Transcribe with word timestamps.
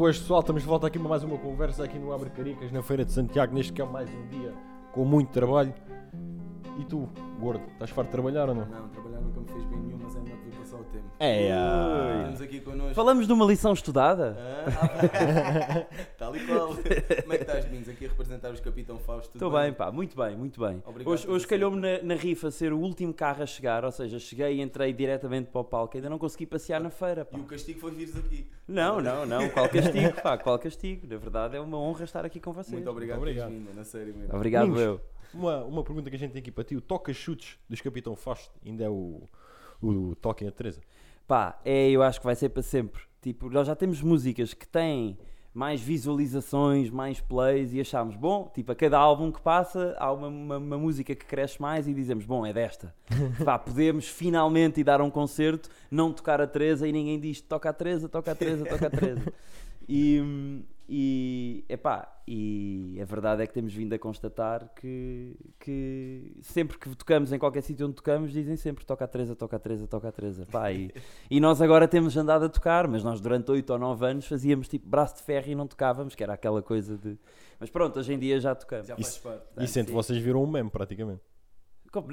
Boas 0.00 0.18
pessoal, 0.18 0.40
estamos 0.40 0.62
de 0.62 0.68
volta 0.68 0.86
aqui 0.86 0.98
para 0.98 1.10
mais 1.10 1.22
uma 1.22 1.36
conversa 1.36 1.84
aqui 1.84 1.98
no 1.98 2.10
Abre 2.10 2.30
Caricas, 2.30 2.72
na 2.72 2.82
Feira 2.82 3.04
de 3.04 3.12
Santiago, 3.12 3.52
neste 3.52 3.70
que 3.70 3.82
é 3.82 3.84
mais 3.84 4.08
um 4.08 4.26
dia 4.28 4.54
com 4.92 5.04
muito 5.04 5.28
trabalho. 5.28 5.74
E 6.78 6.86
tu, 6.86 7.06
gordo, 7.38 7.62
estás 7.74 7.90
farto 7.90 8.06
de 8.08 8.12
trabalhar 8.12 8.48
ou 8.48 8.54
não? 8.54 8.64
Não, 8.64 8.88
trabalhar 8.88 9.20
nunca 9.20 9.40
me 9.40 9.48
fez 9.48 9.62
bem 9.66 9.89
é 10.90 10.98
tempo. 10.98 11.10
É, 11.18 12.24
Temos 12.24 12.40
aqui 12.40 12.60
connosco. 12.60 12.94
Falamos 12.94 13.26
de 13.26 13.32
uma 13.32 13.44
lição 13.44 13.72
estudada? 13.72 14.36
Ah, 14.38 15.86
tal 16.18 16.36
e 16.36 16.46
qual. 16.46 16.68
Como 16.68 17.32
é 17.32 17.36
que 17.36 17.42
estás, 17.42 17.64
Domingos? 17.64 17.88
Aqui 17.88 18.06
a 18.06 18.08
representar 18.08 18.50
os 18.50 18.60
Capitão 18.60 18.98
Fausto. 18.98 19.36
Estou 19.36 19.50
bem, 19.50 19.72
pá, 19.72 19.90
muito 19.90 20.16
bem, 20.16 20.36
muito 20.36 20.60
bem. 20.60 20.82
Obrigado 20.84 21.12
hoje 21.12 21.28
hoje 21.28 21.46
calhou-me 21.46 21.80
na, 21.80 22.02
na 22.02 22.14
rifa 22.14 22.50
ser 22.50 22.72
o 22.72 22.78
último 22.78 23.14
carro 23.14 23.42
a 23.42 23.46
chegar, 23.46 23.84
ou 23.84 23.92
seja, 23.92 24.18
cheguei 24.18 24.56
e 24.56 24.60
entrei 24.60 24.92
diretamente 24.92 25.50
para 25.50 25.60
o 25.60 25.64
palco, 25.64 25.96
ainda 25.96 26.10
não 26.10 26.18
consegui 26.18 26.46
passear 26.46 26.80
na 26.80 26.90
feira, 26.90 27.24
pá. 27.24 27.38
E 27.38 27.40
o 27.40 27.44
castigo 27.44 27.80
foi 27.80 27.92
vires 27.92 28.16
aqui. 28.16 28.48
Não, 28.66 29.00
não, 29.00 29.26
não, 29.26 29.48
qual 29.50 29.68
castigo, 29.68 30.20
pá, 30.22 30.38
qual 30.38 30.58
castigo. 30.58 31.06
Na 31.06 31.16
verdade 31.16 31.56
é 31.56 31.60
uma 31.60 31.78
honra 31.78 32.04
estar 32.04 32.24
aqui 32.24 32.40
com 32.40 32.52
vocês. 32.52 32.72
Muito 32.72 32.90
obrigado, 32.90 33.18
por 33.18 33.28
obrigado. 33.28 33.50
vindo, 33.50 33.74
na 33.74 33.84
sério 33.84 34.14
mesmo. 34.14 34.34
Obrigado, 34.34 34.66
Domingos. 34.66 34.82
eu. 34.82 35.00
Uma, 35.32 35.62
uma 35.64 35.84
pergunta 35.84 36.10
que 36.10 36.16
a 36.16 36.18
gente 36.18 36.32
tem 36.32 36.40
aqui 36.40 36.50
para 36.50 36.64
ti: 36.64 36.76
o 36.76 36.80
toca-chutes 36.80 37.58
dos 37.68 37.80
Capitão 37.80 38.16
Fausto 38.16 38.52
ainda 38.64 38.84
é 38.84 38.88
o, 38.88 39.22
o 39.82 40.14
Toquem 40.16 40.48
a 40.48 40.52
Teresa? 40.52 40.80
Pá, 41.26 41.58
é, 41.64 41.90
eu 41.90 42.02
acho 42.02 42.20
que 42.20 42.26
vai 42.26 42.34
ser 42.34 42.48
para 42.48 42.62
sempre. 42.62 43.02
Tipo, 43.22 43.48
nós 43.50 43.66
já 43.66 43.76
temos 43.76 44.02
músicas 44.02 44.54
que 44.54 44.66
têm 44.66 45.18
mais 45.52 45.80
visualizações, 45.80 46.90
mais 46.90 47.20
plays 47.20 47.72
e 47.72 47.80
achamos, 47.80 48.14
bom, 48.14 48.50
tipo, 48.54 48.70
a 48.70 48.74
cada 48.74 48.98
álbum 48.98 49.32
que 49.32 49.40
passa 49.40 49.96
há 49.98 50.12
uma, 50.12 50.28
uma, 50.28 50.58
uma 50.58 50.78
música 50.78 51.14
que 51.14 51.24
cresce 51.26 51.60
mais 51.60 51.88
e 51.88 51.94
dizemos, 51.94 52.24
bom, 52.24 52.46
é 52.46 52.52
desta. 52.52 52.94
Pá, 53.44 53.58
podemos 53.58 54.06
finalmente 54.06 54.80
ir 54.80 54.84
dar 54.84 55.00
um 55.00 55.10
concerto, 55.10 55.68
não 55.90 56.12
tocar 56.12 56.40
a 56.40 56.46
Teresa 56.46 56.86
e 56.86 56.92
ninguém 56.92 57.18
diz, 57.18 57.40
toca 57.40 57.68
a 57.68 57.72
Teresa, 57.72 58.08
toca 58.08 58.30
a 58.30 58.34
Teresa, 58.34 58.64
toca 58.64 58.86
a 58.86 58.90
Teresa. 58.90 59.32
E, 59.92 60.20
hum, 60.20 60.49
e, 60.49 60.49
epá, 61.72 62.20
e 62.26 62.98
a 63.00 63.04
verdade 63.04 63.42
é 63.42 63.46
que 63.46 63.52
temos 63.52 63.72
vindo 63.72 63.92
a 63.92 63.98
constatar 63.98 64.70
que, 64.74 65.36
que 65.58 66.36
sempre 66.42 66.78
que 66.78 66.94
tocamos 66.94 67.32
em 67.32 67.38
qualquer 67.38 67.62
sítio 67.62 67.86
onde 67.86 67.96
tocamos, 67.96 68.32
dizem 68.32 68.56
sempre 68.56 68.84
toca 68.84 69.04
a 69.04 69.08
Teresa, 69.08 69.34
toca 69.34 69.56
a 69.56 69.58
Teresa, 69.58 69.86
toca 69.86 70.08
a 70.08 70.12
Teresa. 70.12 70.46
Pá, 70.46 70.72
e, 70.72 70.92
e 71.30 71.40
nós 71.40 71.60
agora 71.62 71.88
temos 71.88 72.16
andado 72.16 72.44
a 72.44 72.48
tocar, 72.48 72.86
mas 72.88 73.02
nós 73.02 73.20
durante 73.20 73.50
8 73.50 73.70
ou 73.70 73.78
9 73.78 74.06
anos 74.06 74.26
fazíamos 74.26 74.68
tipo 74.68 74.88
braço 74.88 75.16
de 75.16 75.22
ferro 75.22 75.50
e 75.50 75.54
não 75.54 75.66
tocávamos, 75.66 76.14
que 76.14 76.22
era 76.22 76.34
aquela 76.34 76.62
coisa 76.62 76.96
de. 76.96 77.18
Mas 77.58 77.70
pronto, 77.70 77.98
hoje 77.98 78.12
em 78.12 78.18
dia 78.18 78.40
já 78.40 78.54
tocamos. 78.54 78.86
Já 78.86 78.96
Isso- 78.98 79.20
parte. 79.22 79.42
E 79.58 79.66
sente, 79.66 79.88
sim. 79.88 79.94
vocês 79.94 80.18
viram 80.18 80.42
um 80.42 80.46
meme 80.46 80.70
praticamente. 80.70 81.22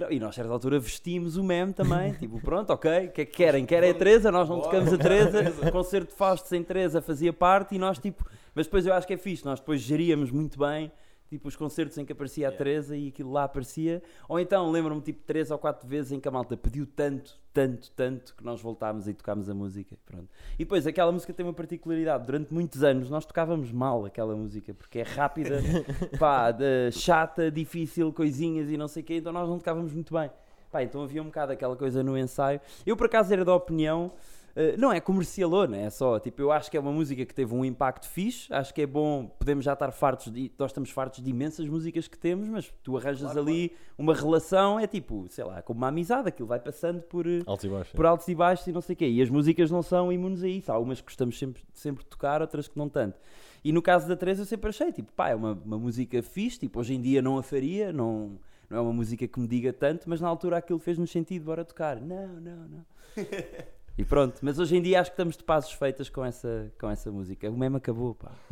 E 0.09 0.19
nós, 0.19 0.29
a 0.29 0.31
certa 0.33 0.51
altura, 0.51 0.79
vestimos 0.79 1.37
o 1.37 1.43
meme 1.43 1.71
também. 1.71 2.13
tipo, 2.17 2.41
pronto, 2.41 2.71
ok, 2.73 2.89
o 3.07 3.11
que 3.11 3.21
é 3.21 3.25
que 3.25 3.31
querem? 3.31 3.63
Querem 3.63 3.91
a 3.91 3.93
Teresa? 3.93 4.31
Nós 4.31 4.49
não 4.49 4.59
tocamos 4.59 4.91
a 4.91 4.97
Teresa. 4.97 5.53
O 5.67 5.71
concerto 5.71 6.11
de 6.11 6.17
Fausto 6.17 6.47
sem 6.47 6.63
Teresa 6.63 6.99
fazia 6.99 7.31
parte 7.31 7.75
e 7.75 7.77
nós, 7.77 7.99
tipo. 7.99 8.27
Mas 8.57 8.65
depois 8.65 8.87
eu 8.87 8.93
acho 8.95 9.05
que 9.05 9.13
é 9.13 9.17
fixe, 9.17 9.45
nós 9.45 9.59
depois 9.59 9.79
geríamos 9.81 10.31
muito 10.31 10.57
bem. 10.57 10.91
Tipo, 11.29 11.47
os 11.47 11.55
concertos 11.55 11.95
em 11.97 12.05
que 12.05 12.11
aparecia 12.11 12.47
a 12.47 12.49
Yeah. 12.49 12.57
Teresa 12.57 12.97
e 12.97 13.09
aquilo 13.09 13.31
lá 13.31 13.43
aparecia. 13.43 14.01
Ou 14.27 14.39
então, 14.39 14.71
lembro-me, 14.71 14.99
tipo, 15.01 15.21
três 15.27 15.51
ou 15.51 15.59
quatro 15.59 15.87
vezes 15.87 16.11
em 16.13 16.19
que 16.19 16.27
a 16.27 16.31
malta 16.31 16.57
pediu 16.57 16.87
tanto, 16.87 17.37
tanto, 17.53 17.91
tanto, 17.91 18.33
que 18.35 18.43
nós 18.43 18.59
voltámos 18.61 19.07
e 19.07 19.13
tocámos 19.13 19.47
a 19.47 19.53
música. 19.53 19.95
Pronto. 20.05 20.27
E 20.55 20.59
depois, 20.59 20.87
aquela 20.87 21.11
música 21.11 21.31
tem 21.33 21.45
uma 21.45 21.53
particularidade. 21.53 22.25
Durante 22.25 22.51
muitos 22.51 22.81
anos, 22.83 23.11
nós 23.11 23.25
tocávamos 23.27 23.71
mal 23.71 24.05
aquela 24.05 24.35
música, 24.35 24.73
porque 24.73 24.99
é 24.99 25.03
rápida, 25.03 25.59
pá, 26.17 26.49
de- 26.49 26.91
chata, 26.93 27.51
difícil, 27.51 28.11
coisinhas 28.11 28.71
e 28.71 28.77
não 28.77 28.87
sei 28.87 29.03
o 29.03 29.05
quê, 29.05 29.17
então 29.17 29.31
nós 29.33 29.47
não 29.47 29.59
tocávamos 29.59 29.93
muito 29.93 30.13
bem. 30.13 30.31
Pá, 30.71 30.81
então 30.81 31.03
havia 31.03 31.21
um 31.21 31.25
bocado 31.25 31.51
aquela 31.51 31.75
coisa 31.75 32.01
no 32.01 32.17
ensaio. 32.17 32.59
Eu, 32.85 32.95
por 32.95 33.05
acaso, 33.07 33.31
era 33.33 33.43
da 33.45 33.53
opinião. 33.53 34.13
Eh, 34.59 34.75
não 34.75 34.91
é 34.91 34.99
comercialona, 34.99 35.77
é 35.77 35.89
só 35.91 36.19
tipo, 36.19 36.41
eu 36.41 36.51
acho 36.51 36.71
que 36.71 36.75
é 36.75 36.79
uma 36.79 36.91
música 36.91 37.23
que 37.23 37.33
teve 37.33 37.53
um 37.53 37.63
impacto 37.63 38.09
fixe, 38.09 38.51
acho 38.51 38.73
que 38.73 38.81
é 38.81 38.87
bom, 38.87 39.27
podemos 39.27 39.63
já 39.63 39.73
estar 39.73 39.91
fartos 39.91 40.31
de, 40.33 40.51
nós 40.57 40.71
estamos 40.71 40.89
fartos 40.89 41.21
de 41.23 41.29
imensas 41.29 41.67
músicas 41.69 42.07
que 42.07 42.17
temos, 42.17 42.47
mas 42.49 42.73
tu 42.81 42.97
arranjas 42.97 43.31
Claro, 43.31 43.39
ali 43.41 43.71
uma 43.95 44.15
relação, 44.15 44.79
é 44.79 44.87
tipo, 44.87 45.27
sei 45.29 45.43
lá, 45.43 45.61
como 45.61 45.77
uma 45.77 45.89
amizade, 45.89 46.27
aquilo 46.27 46.47
vai 46.47 46.59
passando 46.59 47.01
por, 47.03 47.27
eh, 47.27 47.41
Altos 47.45 47.65
e 47.65 47.69
baixos. 47.69 47.93
por 47.93 48.05
altos 48.07 48.27
e 48.27 48.33
baixos 48.33 48.65
e 48.65 48.71
não 48.71 48.81
sei 48.81 48.93
o 48.93 48.97
quê. 48.97 49.07
E 49.07 49.21
as 49.21 49.29
músicas 49.29 49.69
não 49.69 49.83
são 49.83 50.11
imunes 50.11 50.41
a 50.41 50.47
isso. 50.47 50.71
Há 50.71 50.79
umas 50.79 50.99
que 51.01 51.05
gostamos 51.05 51.37
sempre, 51.37 51.63
sempre 51.73 52.03
de 52.03 52.09
tocar, 52.09 52.41
outras 52.41 52.67
que 52.67 52.77
não 52.79 52.89
tanto. 52.89 53.19
E 53.63 53.71
no 53.71 53.81
caso 53.81 54.07
da 54.07 54.15
Teresa 54.15 54.41
eu 54.41 54.45
sempre 54.47 54.69
achei, 54.69 54.91
tipo, 54.91 55.11
pá, 55.13 55.29
é 55.29 55.35
uma, 55.35 55.53
uma 55.53 55.77
música 55.77 56.23
fixe, 56.23 56.57
tipo, 56.59 56.79
hoje 56.79 56.95
em 56.95 57.01
dia 57.01 57.21
não 57.21 57.37
a 57.37 57.43
faria, 57.43 57.93
não, 57.93 58.39
não 58.69 58.77
é 58.77 58.81
uma 58.81 58.93
música 58.93 59.27
que 59.27 59.39
me 59.39 59.47
diga 59.47 59.71
tanto, 59.71 60.09
mas 60.09 60.19
na 60.19 60.27
altura 60.27 60.57
aquilo 60.57 60.79
fez-nos 60.79 61.11
sentido, 61.11 61.45
bora 61.45 61.63
tocar. 61.63 62.01
Não, 62.01 62.27
não, 62.39 62.67
não. 62.67 62.85
E 63.97 64.05
pronto, 64.05 64.39
mas 64.43 64.59
hoje 64.59 64.75
em 64.77 64.81
dia 64.81 65.01
acho 65.01 65.09
que 65.09 65.15
estamos 65.15 65.35
de 65.35 65.43
passos 65.43 65.71
feitas 65.73 66.07
com 66.09 66.23
essa, 66.23 66.71
com 66.79 66.87
essa 66.89 67.11
música. 67.11 67.49
O 67.49 67.57
meme 67.57 67.77
acabou, 67.77 68.13
pá. 68.13 68.31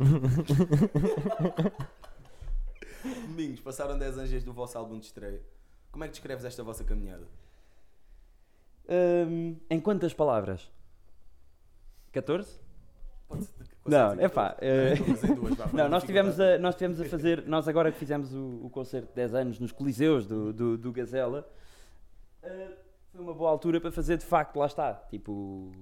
Domingos, 3.28 3.60
passaram 3.60 3.96
10 3.96 4.18
anos 4.18 4.30
desde 4.30 4.50
o 4.50 4.52
vosso 4.52 4.76
álbum 4.76 4.98
de 4.98 5.06
estreia. 5.06 5.40
Como 5.92 6.02
é 6.02 6.08
que 6.08 6.12
descreves 6.14 6.44
esta 6.44 6.62
vossa 6.64 6.82
caminhada? 6.82 7.22
Hum, 8.88 9.56
em 9.70 9.80
quantas 9.80 10.12
palavras? 10.12 10.68
14? 12.12 12.58
Pode 13.28 13.44
ser- 13.44 13.52
Não, 13.84 14.12
é 14.14 14.28
pá. 14.28 14.56
eh, 14.60 14.94
Não, 15.72 15.88
nós 15.88 16.02
tivemos, 16.02 16.40
a, 16.40 16.58
nós 16.58 16.74
tivemos 16.74 17.00
a 17.00 17.04
fazer, 17.04 17.46
nós 17.46 17.68
agora 17.68 17.92
que 17.92 17.98
fizemos 17.98 18.32
o, 18.34 18.64
o 18.66 18.70
concerto 18.70 19.08
de 19.08 19.14
10 19.14 19.34
anos 19.34 19.60
nos 19.60 19.70
Coliseus 19.72 20.26
do, 20.26 20.52
do, 20.52 20.76
do 20.78 20.92
Gazela, 20.92 21.48
eh, 22.42 22.68
foi 23.16 23.24
uma 23.24 23.32
boa 23.32 23.50
altura 23.50 23.80
para 23.80 23.90
fazer 23.90 24.18
de 24.18 24.26
facto, 24.26 24.56
lá 24.58 24.66
está, 24.66 24.92
tipo, 24.92 25.72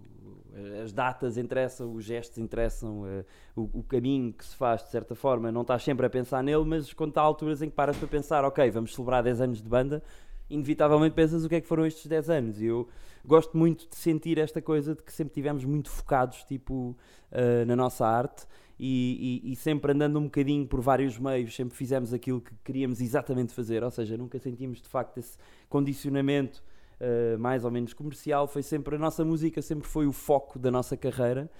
as 0.84 0.92
datas 0.92 1.36
interessam, 1.36 1.92
os 1.92 2.04
gestos 2.04 2.38
interessam, 2.38 3.04
eh, 3.08 3.24
o, 3.56 3.80
o 3.80 3.82
caminho 3.82 4.32
que 4.32 4.44
se 4.44 4.54
faz 4.54 4.84
de 4.84 4.90
certa 4.90 5.16
forma, 5.16 5.50
não 5.50 5.62
estás 5.62 5.82
sempre 5.82 6.06
a 6.06 6.10
pensar 6.10 6.44
nele, 6.44 6.64
mas 6.64 6.92
quando 6.92 7.18
há 7.18 7.22
alturas 7.22 7.60
em 7.60 7.68
que 7.68 7.74
paras 7.74 7.96
para 7.96 8.06
pensar, 8.06 8.44
ok, 8.44 8.70
vamos 8.70 8.94
celebrar 8.94 9.24
10 9.24 9.40
anos 9.40 9.60
de 9.60 9.68
banda, 9.68 10.00
inevitavelmente 10.48 11.16
pensas 11.16 11.44
o 11.44 11.48
que 11.48 11.56
é 11.56 11.60
que 11.60 11.66
foram 11.66 11.84
estes 11.84 12.06
10 12.06 12.30
anos, 12.30 12.60
e 12.62 12.66
eu 12.66 12.88
gosto 13.24 13.56
muito 13.58 13.88
de 13.88 13.96
sentir 13.96 14.38
esta 14.38 14.62
coisa 14.62 14.94
de 14.94 15.02
que 15.02 15.12
sempre 15.12 15.34
tivemos 15.34 15.64
muito 15.64 15.90
focados, 15.90 16.44
tipo, 16.44 16.96
eh, 17.32 17.64
na 17.64 17.74
nossa 17.74 18.06
arte, 18.06 18.46
e, 18.78 19.40
e- 19.44 19.52
e 19.52 19.56
sempre 19.56 19.90
andando 19.90 20.20
um 20.20 20.24
bocadinho 20.24 20.68
por 20.68 20.80
vários 20.80 21.18
meios, 21.18 21.52
sempre 21.54 21.76
fizemos 21.76 22.12
aquilo 22.14 22.40
que 22.40 22.52
queríamos 22.62 23.00
exatamente 23.00 23.52
fazer, 23.52 23.82
ou 23.82 23.90
seja, 23.90 24.16
nunca 24.16 24.38
sentimos 24.38 24.80
de 24.80 24.88
facto 24.88 25.18
esse 25.18 25.36
condicionamento 25.68 26.62
uh, 27.04 27.38
mais 27.38 27.64
ou 27.64 27.70
menos 27.70 27.92
comercial, 27.92 28.46
foi 28.46 28.62
sempre 28.62 28.96
a 28.96 28.98
nossa 28.98 29.24
música, 29.24 29.60
sempre 29.62 29.86
foi 29.88 30.06
o 30.06 30.12
foco 30.12 30.58
da 30.58 30.70
nossa 30.70 30.96
carreira. 30.96 31.50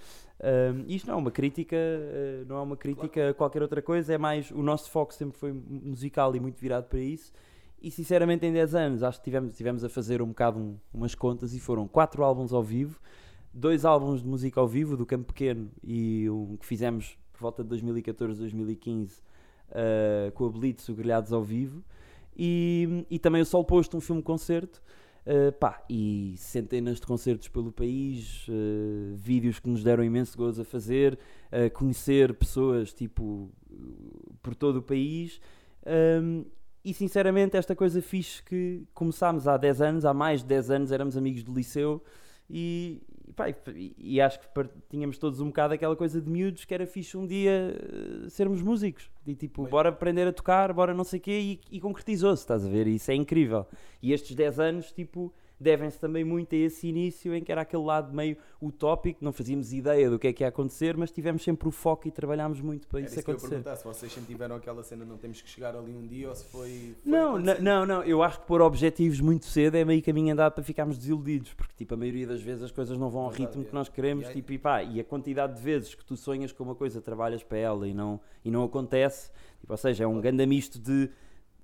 Um, 0.41 0.84
isto 0.88 1.06
não 1.06 1.15
é 1.15 1.16
uma 1.19 1.31
crítica, 1.31 1.77
uh, 1.77 2.44
não 2.49 2.56
é 2.56 2.60
uma 2.60 2.77
crítica 2.77 3.31
a 3.31 3.34
qualquer 3.34 3.62
outra 3.62 3.81
coisa, 3.81 4.12
é 4.12 4.19
mais 4.19 4.50
o 4.50 4.62
nosso 4.62 4.91
foco 4.91 5.15
sempre 5.15 5.38
foi 5.38 5.53
mu- 5.53 5.62
musical 5.84 6.34
e 6.34 6.41
muito 6.41 6.60
virado 6.60 6.87
para 6.87 6.99
isso. 7.00 7.33
E 7.81 7.91
sinceramente, 7.91 8.44
em 8.47 8.53
10 8.53 8.75
anos, 8.75 9.03
acho 9.03 9.19
que 9.19 9.25
tivemos, 9.25 9.56
tivemos 9.56 9.84
a 9.84 9.88
fazer 9.88 10.22
um 10.22 10.28
bocado 10.28 10.59
um- 10.59 10.77
umas 10.93 11.15
contas 11.15 11.54
e 11.54 11.60
foram 11.60 11.87
quatro 11.87 12.25
álbuns 12.25 12.53
ao 12.53 12.62
vivo, 12.62 12.99
dois 13.53 13.84
álbuns 13.84 14.22
de 14.22 14.28
música 14.28 14.59
ao 14.60 14.66
vivo, 14.66 14.97
do 14.97 15.06
Campo 15.06 15.27
Pequeno 15.33 15.71
e 15.83 16.28
um 16.31 16.56
que 16.56 16.66
fizemos 16.66 17.16
por 17.33 17.41
volta 17.41 17.62
de 17.62 17.69
2014, 17.69 18.38
2015, 18.41 19.21
uh, 19.71 20.33
com 20.33 20.47
a 20.47 20.49
Blitz, 20.49 20.88
o 20.88 20.94
Grelhados 20.94 21.33
ao 21.33 21.43
vivo, 21.43 21.83
e, 22.37 23.04
e 23.10 23.19
também 23.19 23.43
o 23.43 23.47
Sol 23.47 23.65
Posto, 23.65 23.97
um 23.97 24.00
filme-concerto. 24.00 24.83
Uh, 25.27 25.51
pá, 25.53 25.83
e 25.89 26.35
centenas 26.37 27.01
de 27.01 27.07
concertos 27.07 27.49
pelo 27.49 27.73
país, 27.73 28.47
uh, 28.49 29.17
vídeos 29.17 29.59
que 29.59 29.71
nos 29.71 29.83
deram 29.83 30.05
imenso 30.05 30.37
gozo 30.37 30.61
a 30.61 30.65
fazer, 30.67 31.19
uh, 31.51 31.71
conhecer 31.73 32.35
pessoas 32.35 32.93
tipo 32.93 33.51
por 34.43 34.55
todo 34.55 34.77
o 34.77 34.83
país. 34.83 35.41
Um, 35.87 36.45
e 36.84 36.93
sinceramente, 36.93 37.57
esta 37.57 37.75
coisa 37.75 38.03
fixe 38.03 38.43
que 38.43 38.87
começámos 38.93 39.49
há 39.49 39.57
10 39.57 39.81
anos, 39.81 40.05
há 40.05 40.13
mais 40.13 40.43
de 40.43 40.49
10 40.49 40.71
anos, 40.71 40.93
éramos 40.93 41.17
amigos 41.17 41.43
do 41.43 41.55
liceu 41.55 42.03
e, 42.49 43.03
pá, 43.34 43.49
e, 43.49 43.94
e 43.99 44.21
acho 44.21 44.38
que 44.41 44.47
tínhamos 44.88 45.19
todos 45.19 45.41
um 45.41 45.47
bocado 45.47 45.75
aquela 45.75 45.97
coisa 45.97 46.21
de 46.21 46.31
miúdos 46.31 46.65
que 46.65 46.75
era 46.75 46.87
fixe 46.87 47.16
um 47.16 47.27
dia 47.27 47.75
uh, 48.27 48.30
sermos 48.30 48.63
músicos. 48.63 49.10
E 49.27 49.34
tipo, 49.34 49.63
Bem. 49.63 49.71
bora 49.71 49.89
aprender 49.89 50.27
a 50.28 50.33
tocar, 50.33 50.72
bora 50.72 50.92
não 50.92 51.04
sei 51.04 51.19
o 51.19 51.22
quê, 51.22 51.39
e, 51.41 51.77
e 51.77 51.80
concretizou-se, 51.80 52.42
estás 52.42 52.65
a 52.65 52.69
ver? 52.69 52.86
E 52.86 52.97
isso 52.97 53.10
é 53.10 53.15
incrível. 53.15 53.66
E 54.03 54.13
estes 54.13 54.36
10 54.36 54.60
anos, 54.60 54.92
tipo, 54.92 55.33
devem-se 55.59 55.98
também 55.98 56.24
muito 56.24 56.54
a 56.54 56.59
esse 56.59 56.86
início 56.89 57.34
em 57.34 57.42
que 57.42 57.51
era 57.53 57.60
aquele 57.62 57.84
lado 57.84 58.12
meio 58.12 58.36
utópico, 58.60 59.24
não 59.24 59.33
fazíamos 59.33 59.72
ideia 59.72 60.10
do 60.10 60.18
que 60.18 60.27
é 60.27 60.33
que 60.33 60.42
ia 60.42 60.48
acontecer, 60.48 60.97
mas 60.97 61.10
tivemos 61.10 61.42
sempre 61.45 61.68
o 61.68 61.71
foco 61.71 62.09
e 62.09 62.10
trabalhámos 62.10 62.60
muito 62.60 62.89
para 62.89 62.98
Era 62.98 63.06
isso 63.06 63.15
isso 63.18 63.24
que 63.24 63.30
eu 63.30 63.34
acontecer. 63.34 63.62
perguntar, 63.62 63.77
se 63.77 63.84
vocês 63.84 64.12
sempre 64.12 64.33
tiveram 64.33 64.56
aquela 64.56 64.83
cena, 64.83 65.04
não 65.04 65.16
temos 65.16 65.41
que 65.41 65.48
chegar 65.48 65.77
ali 65.77 65.95
um 65.95 66.06
dia, 66.06 66.28
ou 66.28 66.34
se 66.34 66.45
foi... 66.47 66.95
foi 67.03 67.10
Não, 67.12 67.39
não, 67.39 67.60
não, 67.60 67.86
não, 67.86 68.03
eu 68.03 68.22
acho 68.22 68.41
que 68.41 68.47
pôr 68.47 68.60
objetivos 68.60 69.21
muito 69.21 69.47
cedo 69.47 69.77
é 69.77 69.84
meio 69.84 70.03
caminho 70.03 70.33
andado 70.33 70.53
para 70.54 70.65
ficarmos 70.65 70.98
desiludidos, 70.98 71.54
porque 71.54 71.72
tipo, 71.77 71.95
a 71.95 71.97
maioria 71.97 72.27
das 72.27 72.42
vezes 72.42 72.62
as 72.65 72.71
coisas 72.72 72.98
não 72.98 73.09
vão 73.09 73.22
ao 73.22 73.28
Verdade, 73.30 73.47
ritmo 73.48 73.62
é. 73.62 73.66
que 73.66 73.74
nós 73.74 73.89
queremos, 73.89 74.24
E 74.24 74.28
aí- 74.28 74.34
tipo, 74.34 74.53
e 74.53 74.59
pá, 74.59 74.83
e 74.83 74.98
a 75.00 75.04
quantidade 75.04 75.54
de 75.54 75.62
vezes 75.62 75.95
que 75.95 76.04
tu 76.04 76.16
sonhas 76.16 76.53
com 76.53 76.65
uma 76.65 76.74
coisa, 76.74 77.00
trabalhas 77.00 77.42
para 77.42 77.59
ela 77.59 77.86
e 77.89 77.95
não, 77.95 78.21
e 78.45 78.50
não 78.50 78.65
acontece, 78.65 79.30
tipo, 79.60 79.72
ou 79.72 79.77
seja, 79.77 80.04
é 80.04 80.07
um 80.07 80.21
ganda 80.21 80.45
misto 80.47 80.78
de 80.78 81.09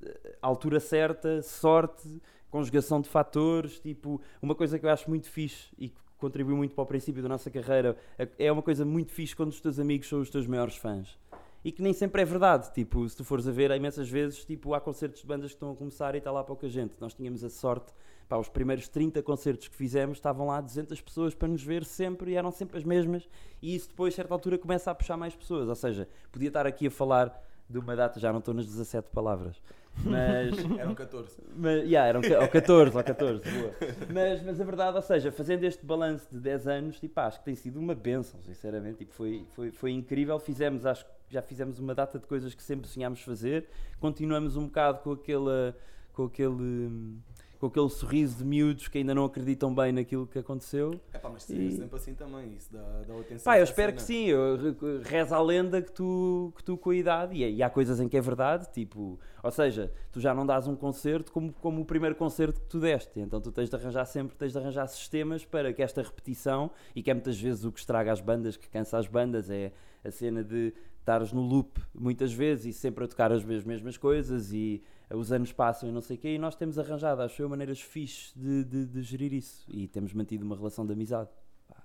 eh, 0.03 0.37
altura 0.41 0.81
certa, 0.81 1.43
sorte, 1.43 2.09
conjugação 2.51 3.01
de 3.01 3.09
fatores, 3.09 3.79
tipo, 3.79 4.21
uma 4.43 4.55
coisa 4.55 4.79
que 4.79 4.85
eu 4.85 4.91
acho 4.91 5.09
muito 5.09 5.31
fixe 5.31 5.69
e 5.79 5.89
que 5.89 6.01
contribuiu 6.19 6.57
muito 6.57 6.75
para 6.75 6.83
o 6.83 6.87
princípio 6.87 7.23
da 7.23 7.29
nossa 7.29 7.51
carreira. 7.51 7.97
É 8.39 8.51
uma 8.53 8.63
coisa 8.63 8.85
muito 8.85 9.13
fixe 9.13 9.35
quando 9.35 9.51
os 9.51 9.61
teus 9.61 9.79
amigos 9.79 10.09
são 10.09 10.21
os 10.21 10.31
teus 10.31 10.47
maiores 10.47 10.77
fãs. 10.77 11.19
E 11.63 11.71
que 11.71 11.83
nem 11.83 11.93
sempre 11.93 12.23
é 12.23 12.25
verdade. 12.25 12.73
Tipo, 12.73 13.07
se 13.09 13.17
tu 13.17 13.25
fores 13.25 13.47
a 13.47 13.53
ver, 13.53 13.71
há 13.71 13.77
imensas 13.77 14.09
vezes, 14.09 14.45
tipo, 14.45 14.75
há 14.75 14.81
concertos 14.81 15.21
de 15.21 15.27
bandas 15.27 15.51
que 15.51 15.57
estão 15.57 15.73
a 15.73 15.77
começar 15.77 16.15
e 16.15 16.19
está 16.19 16.31
lá 16.31 16.43
pouca 16.43 16.69
gente. 16.69 16.95
Nós 16.99 17.13
tínhamos 17.13 17.45
a 17.45 17.51
sorte, 17.51 17.93
pá, 18.29 18.39
os 18.39 18.49
primeiros 18.49 18.89
30 18.89 19.23
concertos 19.23 19.69
que 19.69 19.77
fizemos, 19.77 20.17
estavam 20.17 20.47
lá 20.47 20.61
200 20.61 21.01
pessoas 21.01 21.35
para 21.35 21.49
nos 21.49 21.63
ver 21.63 21.85
sempre 21.85 22.33
e 22.33 22.35
eram 22.35 22.51
sempre 22.51 22.79
as 22.79 22.85
mesmas. 22.85 23.29
E 23.61 23.75
isso 23.75 23.89
depois, 23.89 24.15
a 24.15 24.17
certa 24.17 24.33
altura, 24.33 24.57
começa 24.57 24.91
a 24.91 24.95
puxar 24.95 25.19
mais 25.19 25.35
pessoas. 25.35 25.69
Ou 25.69 25.75
seja, 25.75 26.09
podia 26.33 26.49
estar 26.49 26.67
aqui 26.67 26.87
a 26.87 26.91
falar 26.91 27.47
de 27.69 27.79
uma 27.79 27.95
data, 27.95 28.19
já 28.19 28.33
não 28.33 28.39
estou 28.41 28.55
nas 28.55 28.67
17 28.67 29.11
palavras. 29.11 29.61
Mas. 30.05 30.57
Eram 30.79 30.95
14. 30.95 31.43
Mas, 31.55 31.85
yeah, 31.85 32.09
eram 32.09 32.21
ou 32.43 32.49
14, 32.49 32.97
ou 32.97 33.05
14, 33.05 33.51
boa. 33.51 33.75
Mas, 34.13 34.43
mas 34.43 34.61
a 34.61 34.65
verdade, 34.65 34.97
ou 34.97 35.03
seja, 35.03 35.31
fazendo 35.31 35.65
este 35.65 35.85
balanço 35.85 36.27
de 36.31 36.41
10 36.41 36.69
anos, 36.69 37.01
tipo, 37.01 37.19
acho 37.21 37.39
que 37.39 37.45
tem 37.45 37.55
sido 37.55 37.79
uma 37.79 37.95
benção, 37.95 38.41
sinceramente. 38.43 38.99
Tipo, 38.99 39.13
foi, 39.13 39.47
foi, 39.53 39.71
foi 39.71 39.91
incrível. 39.93 40.39
Fizemos, 40.39 40.87
acho 40.87 41.05
que 41.05 41.11
já 41.29 41.43
fizemos 41.43 41.79
uma 41.79 41.95
data 41.95 42.19
de 42.19 42.27
coisas 42.27 42.55
que 42.55 42.63
sempre 42.63 42.89
sonhámos 42.89 43.21
fazer. 43.23 43.69
Continuamos 43.99 44.57
um 44.57 44.67
bocado 44.67 45.01
com 45.01 45.13
aquele. 45.13 45.75
Com 46.13 46.25
aquele 46.25 47.19
com 47.61 47.67
aquele 47.67 47.91
sorriso 47.91 48.39
de 48.39 48.45
miúdos 48.45 48.89
que 48.89 48.97
ainda 48.97 49.15
não 49.15 49.23
acreditam 49.27 49.75
bem 49.75 49.93
naquilo 49.93 50.27
que 50.27 50.39
aconteceu. 50.39 50.99
É 51.13 51.19
pá, 51.19 51.29
mas 51.29 51.49
e... 51.51 51.73
sempre 51.73 51.95
assim 51.95 52.15
também, 52.15 52.55
isso 52.55 52.73
dá, 52.73 53.03
dá 53.07 53.15
atenção. 53.21 53.45
Pá, 53.45 53.59
eu 53.59 53.65
espero 53.65 53.93
que 53.93 54.03
sim. 54.03 54.29
Eu 54.29 54.57
re- 54.57 55.03
reza 55.05 55.37
a 55.37 55.43
lenda 55.43 55.83
que 55.83 55.93
tu, 55.93 56.55
que 56.57 56.65
tu 56.65 56.79
com 56.79 56.89
a 56.89 56.97
idade, 56.97 57.37
e, 57.37 57.57
e 57.57 57.63
há 57.63 57.69
coisas 57.69 58.01
em 58.01 58.09
que 58.09 58.17
é 58.17 58.21
verdade, 58.21 58.67
tipo, 58.73 59.21
ou 59.43 59.51
seja, 59.51 59.93
tu 60.11 60.19
já 60.21 60.35
não 60.35 60.47
dás 60.47 60.67
um 60.67 60.75
concerto 60.75 61.31
como, 61.31 61.53
como 61.53 61.83
o 61.83 61.85
primeiro 61.85 62.17
concerto 62.17 62.59
que 62.59 62.67
tu 62.67 62.81
deste, 62.81 63.21
então 63.21 63.41
tu 63.43 63.53
tens 63.53 63.69
de 63.69 63.77
arranjar 63.77 64.07
sempre, 64.07 64.35
tens 64.35 64.53
de 64.53 64.59
arranjar 64.59 64.87
sistemas 64.87 65.45
para 65.45 65.71
que 65.71 65.83
esta 65.83 66.01
repetição, 66.03 66.71
e 66.97 67.03
que 67.03 67.11
é 67.11 67.15
muitas 67.15 67.39
vezes 67.39 67.63
o 67.65 67.71
que 67.71 67.79
estraga 67.79 68.11
as 68.11 68.23
bandas, 68.23 68.57
que 68.57 68.71
cansa 68.71 68.97
as 68.97 69.07
bandas, 69.07 69.51
é 69.51 69.71
a 70.03 70.11
cena 70.11 70.43
de 70.43 70.73
estares 71.01 71.33
no 71.33 71.41
loop 71.43 71.81
muitas 71.95 72.33
vezes 72.33 72.67
e 72.67 72.73
sempre 72.79 73.05
a 73.05 73.09
tocar 73.09 73.33
as 73.33 73.45
mes- 73.45 73.65
mesmas 73.65 73.97
coisas 73.97 74.53
e 74.53 74.83
os 75.13 75.33
anos 75.33 75.53
passam 75.53 75.89
e 75.89 75.93
não 75.93 76.01
sei 76.01 76.17
o 76.17 76.19
quê, 76.21 76.35
e 76.35 76.39
nós 76.39 76.55
temos 76.55 76.79
arranjado, 76.79 77.23
acho 77.23 77.43
eu, 77.43 77.49
maneiras 77.49 77.81
fixes 77.81 78.33
de, 78.37 78.63
de, 78.65 78.87
de 78.87 79.03
gerir 79.03 79.33
isso, 79.33 79.67
e 79.69 79.89
temos 79.89 80.13
mantido 80.13 80.45
uma 80.45 80.55
relação 80.55 80.87
de 80.87 80.93
amizade. 80.93 81.29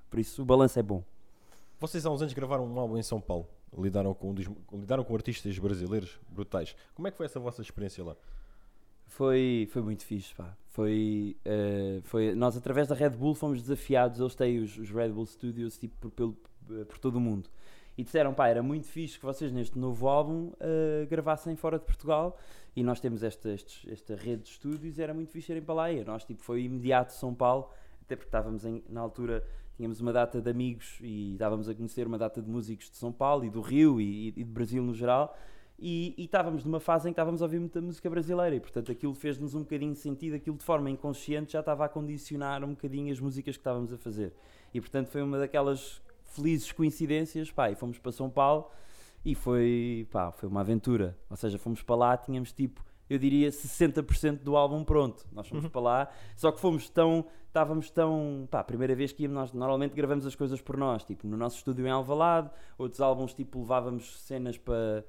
Por 0.10 0.20
isso 0.20 0.44
o 0.44 0.46
balanço 0.46 0.78
é 0.78 0.84
bom. 0.84 1.04
Vocês 1.80 2.06
há 2.06 2.12
uns 2.12 2.22
anos 2.22 2.34
gravaram 2.34 2.66
um 2.66 2.80
álbum 2.80 2.98
em 2.98 3.04
São 3.04 3.20
Paulo. 3.20 3.48
Lidaram 3.78 4.14
com, 4.14 4.34
lidaram 4.74 5.04
com 5.04 5.14
artistas 5.16 5.58
brasileiros 5.60 6.18
brutais. 6.30 6.76
Como 6.94 7.08
é 7.08 7.12
que 7.12 7.18
foi 7.18 7.26
essa 7.26 7.40
vossa 7.40 7.62
experiência 7.62 8.04
lá? 8.04 8.16
Foi, 9.08 9.68
foi 9.72 9.82
muito 9.82 10.06
fixe, 10.06 10.34
pá. 10.34 10.56
Foi, 10.68 11.36
eh, 11.44 12.00
foi, 12.04 12.36
nós, 12.36 12.56
através 12.56 12.88
da 12.88 12.96
Red 12.96 13.10
Bull, 13.12 13.34
fomos 13.36 13.62
desafiados. 13.62 14.20
Eles 14.20 14.36
têm 14.36 14.60
os, 14.60 14.78
os 14.78 14.90
Red 14.90 15.10
Bull 15.10 15.26
Studios 15.26 15.78
tipo, 15.78 15.96
por, 16.00 16.12
pelo- 16.12 16.38
eh, 16.82 16.86
por 16.86 16.98
todo 16.98 17.16
o 17.16 17.20
mundo. 17.20 17.50
E 17.98 18.04
disseram, 18.04 18.34
pá, 18.34 18.48
era 18.50 18.62
muito 18.62 18.88
fixe 18.88 19.18
que 19.18 19.26
vocês 19.26 19.52
neste 19.52 19.80
novo 19.80 20.08
álbum 20.08 20.52
eh, 20.60 21.06
gravassem 21.10 21.56
fora 21.56 21.80
de 21.80 21.86
Portugal. 21.86 22.38
E 22.76 22.84
nós 22.84 23.00
temos 23.00 23.24
esta, 23.24 23.50
estes- 23.54 23.90
esta 23.90 24.16
rede 24.16 24.44
de 24.44 24.50
estúdios. 24.50 25.00
Era 25.00 25.14
muito 25.14 25.32
fixe 25.32 25.52
irem 25.52 25.64
para 25.64 25.76
lá. 25.76 25.92
E 25.92 26.04
nós, 26.04 26.26
tipo, 26.26 26.44
foi 26.44 26.64
imediato 26.64 27.14
São 27.14 27.34
Paulo. 27.34 27.70
Até 28.02 28.16
porque 28.16 28.28
estávamos 28.28 28.66
em, 28.66 28.84
na 28.90 29.00
altura, 29.02 29.44
tínhamos 29.78 30.02
uma 30.02 30.12
data 30.12 30.42
de 30.42 30.50
amigos 30.50 31.00
e 31.02 31.34
estávamos 31.34 31.70
a 31.70 31.74
conhecer 31.74 32.06
uma 32.06 32.18
data 32.18 32.42
de 32.42 32.50
músicos 32.50 32.90
de 32.90 32.98
São 32.98 33.12
Paulo 33.12 33.46
e 33.46 33.50
do 33.50 33.62
Rio 33.62 34.00
e, 34.02 34.28
e 34.28 34.32
de 34.32 34.44
Brasil 34.44 34.84
no 34.84 34.94
geral. 34.94 35.36
E, 35.80 36.14
e 36.18 36.24
estávamos 36.26 36.64
numa 36.64 36.80
fase 36.80 37.10
em 37.10 37.12
que 37.12 37.14
estávamos 37.14 37.42
a 37.42 37.46
ouvir 37.46 37.60
muita 37.60 37.82
música 37.82 38.10
brasileira 38.10 38.56
e 38.56 38.62
portanto 38.62 38.92
aquilo 38.94 39.14
fez-nos 39.14 39.54
um 39.56 39.60
bocadinho 39.60 39.94
sentido, 39.94 40.36
aquilo 40.36 40.56
de 40.56 40.64
forma 40.64 40.90
inconsciente 40.90 41.52
já 41.52 41.60
estava 41.60 41.84
a 41.84 41.90
condicionar 41.90 42.64
um 42.64 42.70
bocadinho 42.70 43.12
as 43.12 43.20
músicas 43.20 43.58
que 43.58 43.60
estávamos 43.60 43.92
a 43.92 43.98
fazer 43.98 44.32
e 44.74 44.80
portanto 44.80 45.08
foi 45.08 45.22
uma 45.22 45.38
daquelas 45.38 46.02
felizes 46.36 46.72
coincidências, 46.72 47.52
pá, 47.52 47.72
e 47.72 47.76
fomos 47.76 47.98
para 47.98 48.12
São 48.12 48.30
Paulo 48.30 48.70
e 49.24 49.34
foi, 49.34 50.08
pá, 50.12 50.32
foi 50.32 50.48
uma 50.48 50.62
aventura, 50.62 51.18
ou 51.30 51.36
seja, 51.36 51.58
fomos 51.58 51.82
para 51.82 51.96
lá, 51.96 52.18
tínhamos 52.18 52.52
tipo, 52.52 52.84
eu 53.10 53.18
diria 53.18 53.50
60% 53.50 54.40
do 54.40 54.56
álbum 54.56 54.84
pronto, 54.84 55.26
nós 55.32 55.48
fomos 55.48 55.68
para 55.68 55.82
lá, 55.82 56.10
só 56.36 56.52
que 56.52 56.60
fomos 56.60 56.90
tão, 56.90 57.26
estávamos 57.48 57.90
tão, 57.90 58.48
pá, 58.52 58.64
primeira 58.64 58.96
vez 58.96 59.12
que 59.12 59.24
íamos, 59.24 59.36
nós 59.36 59.54
normalmente 59.54 59.96
gravamos 59.96 60.26
as 60.26 60.36
coisas 60.36 60.62
por 60.62 60.78
nós, 60.78 61.04
tipo, 61.04 61.26
no 61.28 61.38
nosso 61.38 61.58
estúdio 61.58 61.88
em 61.88 61.90
Alvalade, 61.90 62.52
outros 62.78 63.02
álbuns 63.02 63.34
tipo 63.34 63.60
levávamos 63.60 64.22
cenas 64.22 64.58
para 64.58 65.04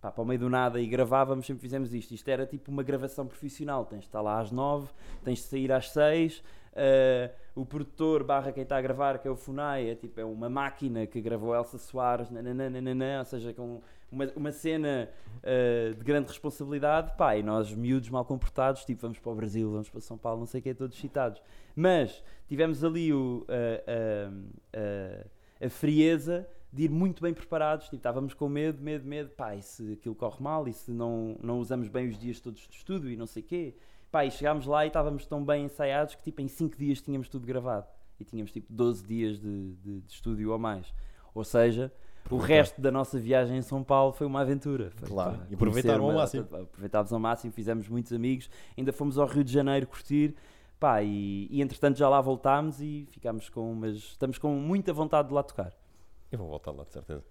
pá, 0.00 0.10
para 0.10 0.22
o 0.22 0.26
meio 0.26 0.40
do 0.40 0.48
nada 0.48 0.80
e 0.80 0.86
gravávamos, 0.86 1.46
sempre 1.46 1.60
fizemos 1.60 1.92
isto. 1.92 2.14
Isto 2.14 2.28
era 2.28 2.46
tipo 2.46 2.70
uma 2.70 2.82
gravação 2.82 3.26
profissional. 3.26 3.84
Tens 3.84 4.00
de 4.00 4.06
estar 4.06 4.22
lá 4.22 4.40
às 4.40 4.50
nove, 4.50 4.88
tens 5.22 5.40
de 5.40 5.44
sair 5.44 5.70
às 5.70 5.90
seis. 5.90 6.42
Eh, 6.72 7.30
o 7.54 7.66
produtor 7.66 8.22
barra 8.22 8.52
quem 8.52 8.62
está 8.62 8.76
a 8.76 8.80
gravar, 8.80 9.18
que 9.18 9.26
é 9.26 9.30
o 9.30 9.36
Funai, 9.36 9.90
é 9.90 9.94
tipo 9.94 10.20
é 10.20 10.24
uma 10.24 10.48
máquina 10.48 11.06
que 11.06 11.20
gravou 11.20 11.54
Elsa 11.54 11.78
Soares, 11.78 12.30
nananana, 12.30 13.18
ou 13.18 13.24
seja, 13.24 13.52
com 13.52 13.80
uma, 14.10 14.26
uma 14.36 14.52
cena 14.52 15.08
eh, 15.42 15.92
de 15.96 16.04
grande 16.04 16.28
responsabilidade, 16.28 17.16
pá, 17.16 17.36
e 17.36 17.42
nós 17.42 17.74
miúdos 17.74 18.08
mal 18.08 18.24
comportados, 18.24 18.84
tipo 18.84 19.02
vamos 19.02 19.18
para 19.18 19.32
o 19.32 19.34
Brasil, 19.34 19.70
vamos 19.70 19.88
para 19.88 20.00
São 20.00 20.16
Paulo, 20.16 20.40
não 20.40 20.46
sei 20.46 20.60
o 20.60 20.62
que, 20.62 20.74
todos 20.74 20.98
citados. 20.98 21.42
Mas 21.74 22.22
tivemos 22.48 22.84
ali 22.84 23.12
o, 23.12 23.44
eh, 23.48 25.26
a 25.60 25.68
frieza 25.68 26.48
de 26.72 26.84
ir 26.84 26.90
muito 26.90 27.20
bem 27.20 27.34
preparados, 27.34 27.86
tipo, 27.86 27.96
estávamos 27.96 28.32
com 28.32 28.48
medo, 28.48 28.80
medo, 28.80 29.04
medo, 29.06 29.30
pá, 29.30 29.56
e 29.56 29.62
se 29.62 29.94
aquilo 29.94 30.14
corre 30.14 30.40
mal, 30.40 30.68
e 30.68 30.72
se 30.72 30.92
não, 30.92 31.36
não 31.42 31.58
usamos 31.58 31.88
bem 31.88 32.08
os 32.08 32.18
dias 32.18 32.40
todos 32.40 32.60
de 32.68 32.76
estudo 32.76 33.10
e 33.10 33.16
não 33.16 33.26
sei 33.26 33.42
o 33.42 33.46
quê, 33.46 33.74
pá, 34.10 34.24
e 34.24 34.30
chegámos 34.30 34.66
lá 34.66 34.84
e 34.84 34.88
estávamos 34.88 35.26
tão 35.26 35.44
bem 35.44 35.64
ensaiados 35.64 36.14
que 36.14 36.22
tipo 36.22 36.40
em 36.40 36.48
5 36.48 36.76
dias 36.76 37.00
tínhamos 37.00 37.28
tudo 37.28 37.46
gravado, 37.46 37.86
e 38.18 38.24
tínhamos 38.24 38.52
tipo 38.52 38.72
12 38.72 39.04
dias 39.04 39.38
de, 39.38 39.72
de, 39.74 40.00
de 40.00 40.12
estúdio 40.12 40.50
ou 40.50 40.58
mais, 40.58 40.92
ou 41.34 41.44
seja, 41.44 41.92
o 42.28 42.36
resto 42.36 42.80
da 42.80 42.90
nossa 42.90 43.18
viagem 43.18 43.56
em 43.56 43.62
São 43.62 43.82
Paulo 43.82 44.12
foi 44.12 44.26
uma 44.26 44.40
aventura. 44.40 44.90
Foi, 44.96 45.08
Claro, 45.08 45.38
pá, 45.38 45.46
e 45.48 45.54
aproveitaram 45.54 46.04
ao 46.04 46.12
máximo. 46.12 46.42
Aproveitámos 46.42 47.12
ao 47.12 47.18
máximo, 47.18 47.52
fizemos 47.52 47.88
muitos 47.88 48.12
amigos, 48.12 48.50
ainda 48.76 48.92
fomos 48.92 49.16
ao 49.16 49.26
Rio 49.26 49.42
de 49.42 49.52
Janeiro 49.52 49.86
curtir, 49.86 50.34
pá, 50.78 51.02
e, 51.02 51.48
e 51.50 51.62
entretanto 51.62 51.96
já 51.96 52.08
lá 52.08 52.20
voltámos 52.20 52.80
e 52.80 53.06
ficámos 53.10 53.48
com 53.48 53.72
umas, 53.72 53.96
estamos 53.96 54.38
com 54.38 54.54
muita 54.54 54.92
vontade 54.92 55.28
de 55.28 55.34
lá 55.34 55.42
tocar. 55.42 55.72
Eu 56.30 56.38
vou 56.38 56.48
voltar 56.48 56.72
lá, 56.72 56.84
de 56.84 56.92
certeza. 56.92 57.24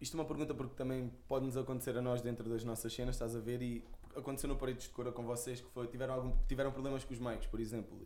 Isto 0.00 0.16
é 0.16 0.20
uma 0.20 0.26
pergunta 0.26 0.54
porque 0.54 0.74
também 0.74 1.10
pode-nos 1.28 1.56
acontecer 1.56 1.96
a 1.96 2.00
nós 2.00 2.22
dentro 2.22 2.48
das 2.48 2.64
nossas 2.64 2.92
cenas, 2.92 3.16
estás 3.16 3.36
a 3.36 3.40
ver? 3.40 3.60
E 3.60 3.84
aconteceu 4.16 4.48
no 4.48 4.56
Paredes 4.56 4.84
de 4.84 4.90
Cora 4.90 5.12
com 5.12 5.22
vocês 5.24 5.60
que 5.60 5.70
foi, 5.70 5.86
tiveram, 5.86 6.14
algum, 6.14 6.32
tiveram 6.48 6.70
problemas 6.72 7.04
com 7.04 7.12
os 7.12 7.18
mics, 7.20 7.46
por 7.46 7.60
exemplo. 7.60 7.96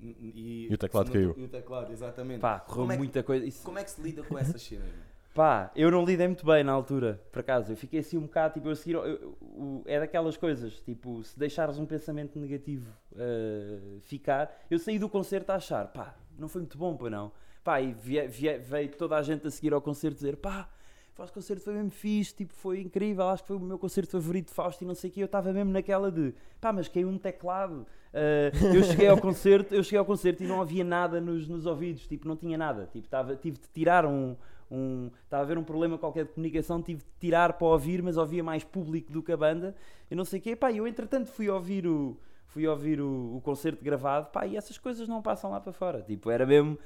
E, 0.00 0.66
E 0.70 0.74
o 0.74 0.78
teclado 0.78 1.06
no- 1.06 1.12
caiu. 1.12 1.34
E 1.36 1.44
o 1.44 1.48
teclado, 1.48 1.92
exatamente. 1.92 2.40
Pá, 2.40 2.60
correu 2.60 2.80
Como 2.82 2.92
é 2.92 2.94
que- 2.94 2.98
muita 2.98 3.22
coisa. 3.22 3.46
Isso- 3.46 3.64
Como 3.64 3.78
é 3.78 3.84
que 3.84 3.90
se 3.90 4.02
lida 4.02 4.22
com 4.22 4.38
essas 4.38 4.60
cenas? 4.62 4.84
mano? 4.92 5.14
Pá, 5.34 5.72
eu 5.74 5.90
não 5.90 6.04
lidei 6.04 6.28
muito 6.28 6.44
bem 6.46 6.62
na 6.62 6.70
altura, 6.72 7.20
por 7.32 7.40
acaso. 7.40 7.72
Eu 7.72 7.76
fiquei 7.76 8.00
assim 8.00 8.16
um 8.16 8.22
bocado, 8.22 8.54
tipo, 8.54 8.68
eu 8.68 8.72
a 8.72 8.76
seguir. 8.76 8.92
eu- 8.94 9.04
eu- 9.06 9.82
é 9.86 9.98
daquelas 9.98 10.36
coisas, 10.36 10.74
tipo, 10.80 11.24
se 11.24 11.36
deixares 11.38 11.76
um 11.78 11.86
pensamento 11.86 12.38
negativo 12.38 12.88
uh, 13.12 14.00
ficar. 14.02 14.54
Eu 14.70 14.78
saí 14.78 14.98
do 14.98 15.08
concerto 15.08 15.50
a 15.50 15.56
achar, 15.56 15.88
pá, 15.88 16.14
não 16.38 16.48
foi 16.48 16.60
muito 16.62 16.78
bom, 16.78 16.96
pá, 16.96 17.08
não. 17.10 17.32
Pá, 17.64 17.80
e 17.80 17.92
vie- 17.92 18.28
vie- 18.28 18.58
veio 18.58 18.90
toda 18.90 19.16
a 19.16 19.22
gente 19.22 19.46
a 19.46 19.50
seguir 19.50 19.72
ao 19.72 19.80
concerto 19.80 20.16
dizer, 20.16 20.36
pá, 20.36 20.68
o 21.14 21.16
vosso 21.16 21.32
concerto 21.32 21.62
foi 21.62 21.74
mesmo 21.74 21.90
fixe, 21.90 22.34
tipo, 22.34 22.52
foi 22.54 22.80
incrível, 22.80 23.28
acho 23.28 23.44
que 23.44 23.46
foi 23.46 23.56
o 23.56 23.60
meu 23.60 23.78
concerto 23.78 24.10
favorito 24.10 24.48
de 24.48 24.54
Fausto 24.54 24.82
e 24.82 24.86
não 24.86 24.96
sei 24.96 25.10
o 25.10 25.12
quê. 25.12 25.22
Eu 25.22 25.26
estava 25.26 25.52
mesmo 25.52 25.70
naquela 25.70 26.10
de, 26.10 26.34
pá, 26.60 26.72
mas 26.72 26.88
caiu 26.88 27.08
um 27.08 27.16
teclado. 27.16 27.86
Uh, 28.12 28.74
eu 28.74 28.82
cheguei 28.82 29.06
ao 29.06 29.20
concerto, 29.20 29.74
eu 29.74 29.82
cheguei 29.84 29.98
ao 29.98 30.04
concerto 30.04 30.42
e 30.42 30.46
não 30.46 30.60
havia 30.60 30.82
nada 30.82 31.20
nos, 31.20 31.46
nos 31.46 31.66
ouvidos, 31.66 32.04
tipo, 32.08 32.26
não 32.26 32.36
tinha 32.36 32.58
nada. 32.58 32.88
Tipo, 32.92 33.06
tava, 33.08 33.36
tive 33.36 33.58
de 33.58 33.68
tirar 33.72 34.04
um, 34.04 34.34
um, 34.68 35.08
estava 35.22 35.42
a 35.42 35.44
haver 35.44 35.56
um 35.56 35.62
problema 35.62 35.96
qualquer 35.96 36.24
de 36.24 36.32
comunicação, 36.32 36.82
tive 36.82 37.00
de 37.00 37.10
tirar 37.20 37.52
para 37.52 37.66
ouvir, 37.68 38.02
mas 38.02 38.16
ouvia 38.16 38.42
mais 38.42 38.64
público 38.64 39.12
do 39.12 39.22
que 39.22 39.30
a 39.30 39.36
banda, 39.36 39.74
e 40.10 40.16
não 40.16 40.24
sei 40.24 40.40
o 40.40 40.42
quê. 40.42 40.56
Pá, 40.56 40.72
eu 40.72 40.84
entretanto 40.84 41.28
fui 41.28 41.48
ouvir 41.48 41.86
o, 41.86 42.18
fui 42.46 42.66
ouvir 42.66 43.00
o, 43.00 43.36
o 43.36 43.40
concerto 43.40 43.84
gravado, 43.84 44.30
pá, 44.30 44.46
e 44.46 44.56
essas 44.56 44.78
coisas 44.78 45.06
não 45.06 45.22
passam 45.22 45.50
lá 45.52 45.60
para 45.60 45.72
fora. 45.72 46.02
Tipo, 46.02 46.30
era 46.30 46.44
mesmo. 46.44 46.76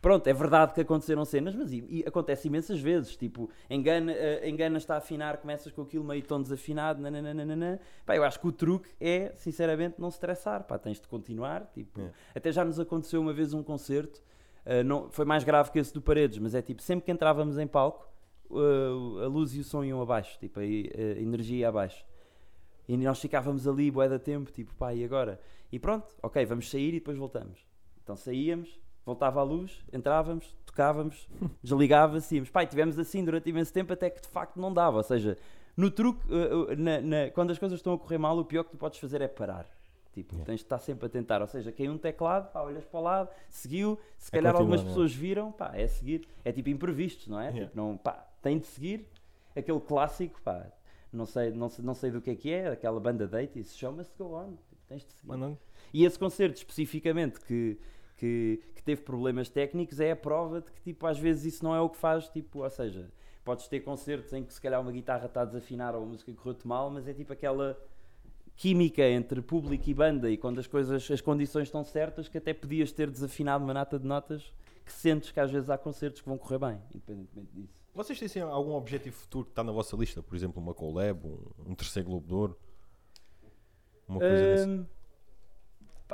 Pronto, 0.00 0.26
é 0.28 0.32
verdade 0.32 0.74
que 0.74 0.80
aconteceram 0.80 1.24
cenas, 1.24 1.54
mas 1.54 1.72
e, 1.72 1.84
e 1.88 2.04
acontece 2.06 2.46
imensas 2.46 2.80
vezes. 2.80 3.16
Tipo, 3.16 3.50
engana, 3.68 4.12
eh, 4.12 4.48
engana 4.48 4.78
está 4.78 4.94
a 4.94 4.98
afinar, 4.98 5.38
começas 5.38 5.72
com 5.72 5.82
aquilo 5.82 6.04
meio 6.04 6.22
tom 6.22 6.40
desafinado, 6.40 7.00
nananana. 7.00 7.80
Pá, 8.06 8.14
eu 8.14 8.22
acho 8.22 8.38
que 8.38 8.46
o 8.46 8.52
truque 8.52 8.88
é, 9.00 9.32
sinceramente, 9.34 9.96
não 9.98 10.10
se 10.10 10.16
estressar. 10.16 10.64
Pá, 10.64 10.78
tens 10.78 11.00
de 11.00 11.08
continuar. 11.08 11.66
Tipo, 11.74 12.00
É. 12.00 12.10
Até 12.34 12.52
já 12.52 12.64
nos 12.64 12.78
aconteceu 12.78 13.20
uma 13.20 13.32
vez 13.32 13.52
um 13.52 13.62
concerto, 13.62 14.22
eh, 14.64 14.82
não, 14.82 15.10
foi 15.10 15.24
mais 15.24 15.42
grave 15.44 15.70
que 15.70 15.78
esse 15.78 15.92
do 15.92 16.00
Paredes, 16.00 16.38
mas 16.38 16.54
é 16.54 16.62
tipo, 16.62 16.82
sempre 16.82 17.04
que 17.04 17.10
entrávamos 17.10 17.58
em 17.58 17.66
palco, 17.66 18.08
eh, 18.50 19.24
a 19.24 19.26
luz 19.26 19.54
e 19.54 19.60
o 19.60 19.64
som 19.64 19.84
iam 19.84 20.00
abaixo, 20.00 20.38
tipo, 20.38 20.60
a, 20.60 20.62
a 20.62 21.20
energia 21.20 21.58
ia 21.58 21.68
abaixo. 21.68 22.04
E 22.88 22.96
nós 22.96 23.20
ficávamos 23.20 23.66
ali, 23.66 23.90
bué 23.90 24.08
da 24.08 24.18
tempo, 24.18 24.50
tipo, 24.50 24.74
pá, 24.74 24.94
e 24.94 25.04
agora? 25.04 25.40
E 25.70 25.78
pronto, 25.78 26.06
ok, 26.22 26.44
vamos 26.46 26.70
sair 26.70 26.88
e 26.88 26.92
depois 27.00 27.18
voltamos. 27.18 27.66
Então 28.02 28.16
saíamos, 28.16 28.80
voltava 29.08 29.40
a 29.40 29.42
luz, 29.42 29.82
entrávamos, 29.92 30.54
tocávamos, 30.66 31.26
desligava-se, 31.62 32.34
íamos. 32.36 32.50
E 32.54 32.66
tivemos 32.66 32.98
assim 32.98 33.24
durante 33.24 33.48
imenso 33.48 33.72
tempo 33.72 33.92
até 33.92 34.10
que 34.10 34.20
de 34.20 34.28
facto 34.28 34.60
não 34.60 34.72
dava. 34.72 34.98
Ou 34.98 35.02
seja, 35.02 35.36
no 35.76 35.90
truque, 35.90 36.20
eh, 36.32 36.72
eh, 36.72 36.76
na- 36.76 37.00
na- 37.00 37.30
quando 37.30 37.50
as 37.50 37.58
coisas 37.58 37.78
estão 37.78 37.94
a 37.94 37.98
correr 37.98 38.18
mal, 38.18 38.38
o 38.38 38.44
pior 38.44 38.64
que 38.64 38.70
tu 38.72 38.76
podes 38.76 38.98
fazer 38.98 39.20
é 39.22 39.28
parar. 39.28 39.66
Tipo, 40.12 40.34
Yeah. 40.34 40.46
tens 40.46 40.56
de 40.60 40.64
estar 40.64 40.78
sempre 40.78 41.06
a 41.06 41.08
tentar. 41.08 41.40
Ou 41.40 41.46
seja, 41.46 41.70
caiu 41.72 41.92
um 41.92 41.98
teclado, 41.98 42.50
pá, 42.52 42.60
olhas 42.62 42.84
para 42.84 42.98
o 43.00 43.02
lado, 43.02 43.30
seguiu, 43.48 43.98
se 44.18 44.28
É 44.30 44.38
calhar 44.38 44.52
continuar, 44.52 44.76
algumas 44.76 44.80
é? 44.80 44.84
pessoas 44.84 45.14
viram, 45.14 45.52
pá, 45.52 45.70
é 45.74 45.86
seguir. 45.86 46.26
É 46.44 46.50
tipo 46.52 46.68
imprevistos, 46.68 47.28
não 47.28 47.38
é? 47.40 47.44
Yeah. 47.48 47.64
Tipo, 47.66 47.76
não, 47.76 47.96
pá, 47.96 48.26
tem 48.42 48.58
de 48.58 48.66
seguir. 48.66 49.06
Aquele 49.56 49.80
clássico, 49.80 50.40
pá, 50.42 50.66
não 51.12 51.24
sei, 51.26 51.50
não 51.52 51.68
sei, 51.68 51.84
não 51.84 51.94
sei 51.94 52.10
do 52.10 52.20
que 52.20 52.30
é 52.30 52.34
que 52.34 52.50
é, 52.52 52.68
aquela 52.68 52.98
banda 53.00 53.26
date, 53.26 53.58
isso 53.58 53.76
chama-se 53.78 54.10
Go 54.18 54.34
On. 54.34 54.50
Tipo, 54.68 54.82
tens 54.88 55.04
de 55.04 55.12
seguir. 55.12 55.28
Mandando. 55.28 55.58
E 55.94 56.04
esse 56.04 56.18
concerto 56.18 56.56
especificamente 56.58 57.40
que, 57.40 57.78
que, 58.18 58.60
que 58.74 58.82
teve 58.82 59.02
problemas 59.02 59.48
técnicos 59.48 60.00
é 60.00 60.10
a 60.10 60.16
prova 60.16 60.60
de 60.60 60.70
que 60.72 60.82
tipo, 60.82 61.06
às 61.06 61.18
vezes 61.18 61.54
isso 61.54 61.64
não 61.64 61.74
é 61.74 61.80
o 61.80 61.88
que 61.88 61.96
faz, 61.96 62.28
tipo, 62.28 62.62
ou 62.62 62.70
seja, 62.70 63.08
podes 63.44 63.68
ter 63.68 63.80
concertos 63.80 64.32
em 64.32 64.44
que 64.44 64.52
se 64.52 64.60
calhar 64.60 64.80
uma 64.80 64.92
guitarra 64.92 65.26
está 65.26 65.42
a 65.42 65.44
desafinar 65.44 65.94
ou 65.94 66.02
a 66.02 66.06
música 66.06 66.32
correu-te 66.32 66.66
mal, 66.66 66.90
mas 66.90 67.06
é 67.08 67.14
tipo 67.14 67.32
aquela 67.32 67.78
química 68.56 69.08
entre 69.08 69.40
público 69.40 69.88
e 69.88 69.94
banda 69.94 70.28
e 70.28 70.36
quando 70.36 70.58
as 70.58 70.66
coisas, 70.66 71.08
as 71.10 71.20
condições 71.20 71.68
estão 71.68 71.84
certas 71.84 72.28
que 72.28 72.36
até 72.36 72.52
podias 72.52 72.90
ter 72.90 73.08
desafinado 73.08 73.64
uma 73.64 73.72
nata 73.72 73.98
de 73.98 74.06
notas 74.06 74.52
que 74.84 74.92
sentes 74.92 75.30
que 75.30 75.38
às 75.38 75.50
vezes 75.50 75.70
há 75.70 75.78
concertos 75.78 76.20
que 76.20 76.28
vão 76.28 76.36
correr 76.36 76.58
bem, 76.58 76.80
independentemente 76.90 77.52
disso. 77.54 77.80
Vocês 77.94 78.18
têm 78.18 78.26
assim, 78.26 78.40
algum 78.40 78.72
objetivo 78.72 79.16
futuro 79.16 79.44
que 79.44 79.52
está 79.52 79.62
na 79.62 79.70
vossa 79.70 79.96
lista? 79.96 80.22
Por 80.22 80.34
exemplo, 80.34 80.60
uma 80.60 80.74
collab, 80.74 81.24
um, 81.26 81.70
um 81.70 81.74
terceiro 81.74 82.08
Globo 82.08 82.26
de 82.26 82.34
Ouro? 82.34 82.58
Uma 84.08 84.18
coisa 84.18 84.34
desse? 84.34 84.68
Hum, 84.68 84.84
pá, 84.84 84.97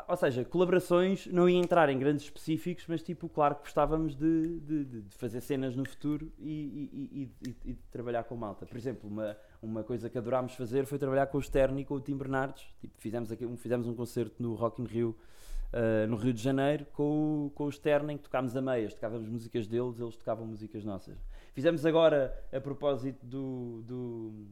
ou 0.09 0.17
seja, 0.17 0.45
colaborações 0.45 1.27
não 1.27 1.49
ia 1.49 1.59
entrar 1.59 1.89
em 1.89 1.99
grandes 1.99 2.25
específicos, 2.25 2.85
mas 2.89 3.03
tipo, 3.03 3.29
claro 3.29 3.55
que 3.57 3.63
gostávamos 3.63 4.15
de, 4.15 4.61
de- 4.61 4.85
de- 4.85 5.17
fazer 5.17 5.41
cenas 5.41 5.75
no 5.77 5.85
futuro 5.89 6.31
e, 6.39 6.51
e- 6.93 7.31
e- 7.43 7.51
e- 7.71 7.73
de 7.73 7.79
trabalhar 7.91 8.25
com 8.25 8.37
malta. 8.37 8.67
Por 8.67 8.77
exemplo, 8.77 9.09
uma, 9.09 9.37
uma 9.63 9.83
coisa 9.85 10.09
que 10.11 10.19
adorámos 10.19 10.55
fazer 10.55 10.87
foi 10.87 10.99
trabalhar 10.99 11.27
com 11.27 11.39
o 11.39 11.43
Stern 11.43 11.81
e 11.81 11.85
com 11.85 11.95
o 11.95 12.01
Tim 12.01 12.17
Bernardes. 12.17 12.67
Tipo, 12.81 12.95
fizemos, 12.99 13.31
aqui, 13.33 13.45
um, 13.47 13.57
fizemos 13.57 13.87
um 13.87 13.95
concerto 13.95 14.43
no 14.43 14.55
Rock 14.55 14.81
in 14.83 14.87
Rio, 14.87 15.17
ah, 15.73 16.07
no 16.07 16.17
Rio 16.17 16.33
de 16.33 16.41
Janeiro, 16.43 16.87
com 16.93 17.47
o, 17.47 17.51
com 17.51 17.65
o 17.65 17.73
Stern, 17.73 18.13
em 18.13 18.17
que 18.17 18.25
tocámos 18.25 18.57
a 18.57 18.63
meias, 18.63 18.95
tocávamos 18.95 19.29
músicas 19.29 19.67
deles, 19.67 19.99
eles 19.99 20.17
tocavam 20.17 20.47
músicas 20.47 20.85
nossas. 20.85 21.17
Fizemos 21.53 21.85
agora, 21.87 22.33
a 22.53 22.61
propósito 22.61 23.25
do, 23.27 23.83
do, 23.83 24.47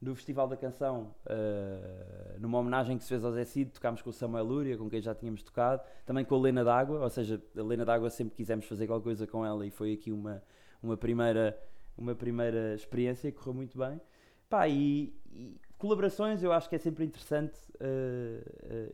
do 0.00 0.14
Festival 0.14 0.46
da 0.46 0.56
Canção, 0.56 1.14
ah, 1.26 2.36
numa 2.38 2.58
homenagem 2.58 2.98
que 2.98 3.04
se 3.04 3.08
fez 3.08 3.24
ao 3.24 3.32
Zé 3.32 3.44
Cid, 3.44 3.70
tocámos 3.70 4.02
com 4.02 4.10
o 4.10 4.12
Samuel 4.12 4.44
Lúria, 4.44 4.76
com 4.76 4.88
quem 4.90 5.00
já 5.00 5.14
tínhamos 5.14 5.42
tocado, 5.42 5.82
também 6.04 6.24
com 6.24 6.34
a 6.34 6.38
Lena 6.38 6.62
D'Água, 6.62 7.00
ou 7.00 7.10
seja, 7.10 7.42
a 7.56 7.62
Lena 7.62 7.84
D'Água 7.84 8.10
sempre 8.10 8.36
quisemos 8.36 8.66
fazer 8.66 8.86
qualquer 8.86 9.04
coisa 9.04 9.26
com 9.26 9.44
ela 9.44 9.66
e 9.66 9.70
foi 9.70 9.94
aqui 9.94 10.12
uma, 10.12 10.42
uma, 10.82 10.96
primeira, 10.96 11.58
uma 11.96 12.14
primeira 12.14 12.74
experiência 12.74 13.32
correu 13.32 13.54
muito 13.54 13.78
bem. 13.78 14.00
Pá, 14.48 14.68
e, 14.68 15.12
e 15.32 15.58
colaborações 15.78 16.42
eu 16.42 16.52
acho 16.52 16.68
que 16.68 16.76
é 16.76 16.78
sempre 16.78 17.04
interessante 17.04 17.58
ah, 17.80 18.42
ah, 18.70 18.92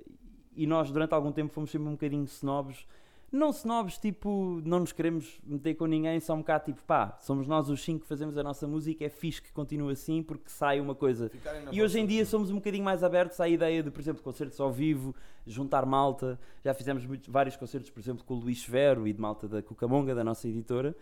e 0.55 0.67
nós 0.67 0.91
durante 0.91 1.15
algum 1.15 1.33
tempo 1.33 1.53
fomos 1.53 1.71
sempre 1.71 1.89
um 1.89 1.93
bocadinho 1.93 2.25
snobs 2.25 2.87
não 3.33 3.51
snobs, 3.51 3.97
tipo, 3.99 4.61
não 4.65 4.81
nos 4.81 4.93
queremos 4.93 5.41
meter 5.45 5.75
com 5.75 5.87
ninguém, 5.87 6.21
só 6.21 6.35
um 6.35 6.39
bocado 6.39 6.67
tipo, 6.67 6.83
pá, 6.83 7.17
somos 7.21 7.47
nós 7.49 7.69
os 7.71 7.83
cinco 7.83 8.01
que 8.03 8.07
fazemos 8.07 8.37
a 8.37 8.43
nossa 8.43 8.67
música, 8.69 9.05
é 9.05 9.09
fixe 9.09 9.41
que 9.41 9.51
continue 9.53 9.93
assim 9.93 10.23
porque 10.23 10.51
sai 10.51 10.79
uma 10.81 10.95
coisa. 10.95 11.31
E 11.73 11.83
hoje 11.83 11.99
em 11.99 12.07
dia 12.07 12.27
somos 12.27 12.51
um 12.51 12.57
bocadinho 12.57 12.85
mais 12.85 13.03
abertos 13.03 13.41
à 13.41 13.49
ideia 13.49 13.83
de, 13.83 13.91
por 13.91 14.01
exemplo, 14.01 14.23
concertos 14.23 14.61
ao 14.61 14.71
vivo, 14.71 15.15
juntar 15.47 15.87
malta. 15.87 16.39
Já 16.63 16.75
fizemos 16.75 17.07
muitos- 17.07 17.29
vários 17.29 17.57
concertos, 17.57 17.91
por 17.91 18.01
exemplo, 18.01 18.23
com 18.25 18.35
o 18.35 18.39
Luís 18.39 18.65
Vero 18.67 19.09
e 19.09 19.13
de 19.13 19.21
malta 19.21 19.49
da 19.49 19.63
Cucamonga, 19.63 20.15
da 20.15 20.23
nossa 20.23 20.47
editora. 20.47 20.95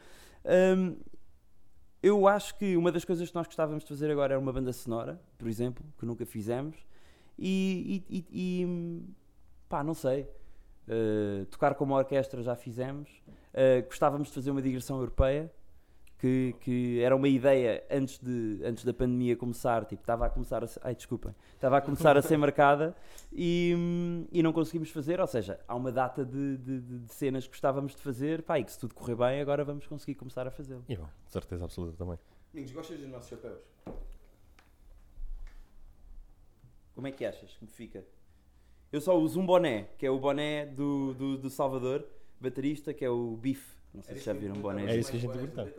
Hum, 0.78 0.96
eu 2.02 2.26
acho 2.28 2.56
que 2.56 2.76
uma 2.76 2.90
das 2.92 3.04
coisas 3.04 3.28
que 3.28 3.34
nós 3.34 3.46
gostávamos 3.46 3.82
de 3.82 3.88
fazer 3.88 4.10
agora 4.10 4.34
era 4.34 4.40
uma 4.40 4.52
banda 4.52 4.72
sonora, 4.72 5.20
por 5.36 5.48
exemplo, 5.48 5.84
que 5.98 6.06
nunca 6.06 6.24
fizemos. 6.24 6.76
E, 7.38 8.04
e- 8.08 8.16
e- 8.18 8.26
e, 8.62 9.02
pá, 9.68 9.82
não 9.82 9.94
sei. 9.94 10.26
Uh, 10.92 11.46
tocar 11.46 11.74
com 11.76 11.84
uma 11.84 11.96
orquestra 11.96 12.42
já 12.42 12.56
fizemos. 12.56 13.08
Uh, 13.54 13.86
gostávamos 13.86 14.26
de 14.28 14.34
fazer 14.34 14.50
uma 14.50 14.60
digressão 14.60 14.96
europeia, 14.98 15.48
que, 16.18 16.54
que 16.60 17.00
era 17.00 17.14
uma 17.14 17.28
ideia 17.28 17.82
antes, 17.90 18.18
de, 18.18 18.60
antes 18.64 18.84
da 18.84 18.92
pandemia 18.92 19.36
começar. 19.36 19.84
Tipo, 19.84 20.02
estava 20.02 20.26
a 20.26 20.30
começar 20.30 20.64
a 20.64 20.66
ser, 20.66 20.80
ai, 20.82 20.94
desculpem, 20.96 21.32
estava 21.54 21.76
a 21.78 21.80
começar 21.80 22.16
a 22.16 22.22
ser 22.22 22.36
marcada 22.36 22.94
e, 23.32 24.26
e 24.32 24.42
não 24.42 24.52
conseguimos 24.52 24.90
fazer. 24.90 25.20
Ou 25.20 25.26
seja, 25.28 25.60
há 25.68 25.74
uma 25.76 25.92
data 25.92 26.24
de, 26.24 26.56
de- 26.58 26.80
de- 26.80 26.98
de 27.00 27.14
cenas 27.14 27.44
que 27.44 27.50
gostávamos 27.50 27.94
de 27.94 28.02
fazer, 28.02 28.42
pá, 28.42 28.58
e 28.58 28.64
que 28.64 28.72
se 28.72 28.78
tudo 28.78 28.94
correr 28.94 29.14
bem, 29.14 29.40
agora 29.40 29.64
vamos 29.64 29.86
conseguir 29.86 30.16
começar 30.16 30.46
a 30.46 30.50
fazê-lo. 30.50 30.84
E 30.88 30.96
bom, 30.96 31.08
de 31.24 31.30
certeza 31.32 31.64
absoluta 31.64 31.96
também. 31.96 32.18
Amigos, 32.52 32.72
gostas 32.72 32.98
dos 32.98 33.08
nossos 33.08 33.28
chapéus? 33.30 33.60
Como 36.94 37.06
é 37.06 37.12
que 37.12 37.24
achas 37.24 37.50
que 37.54 37.64
me 37.64 37.70
fica? 37.70 38.04
Eu 38.92 39.00
só 39.00 39.16
uso 39.18 39.40
um 39.40 39.46
boné, 39.46 39.88
que 39.98 40.04
é 40.04 40.10
o 40.10 40.18
boné 40.18 40.66
do, 40.66 41.14
do, 41.14 41.38
do 41.38 41.50
Salvador, 41.50 42.04
baterista, 42.40 42.92
que 42.92 43.04
é 43.04 43.10
o 43.10 43.36
Bife. 43.36 43.76
Não 43.94 44.02
sei 44.02 44.16
se 44.16 44.24
já 44.24 44.32
viram 44.32 44.56
um 44.56 44.60
boné. 44.60 44.84
É 44.92 44.96
isso 44.96 45.10
que 45.10 45.16
a 45.16 45.20
gente 45.20 45.32
pergunta. 45.32 45.72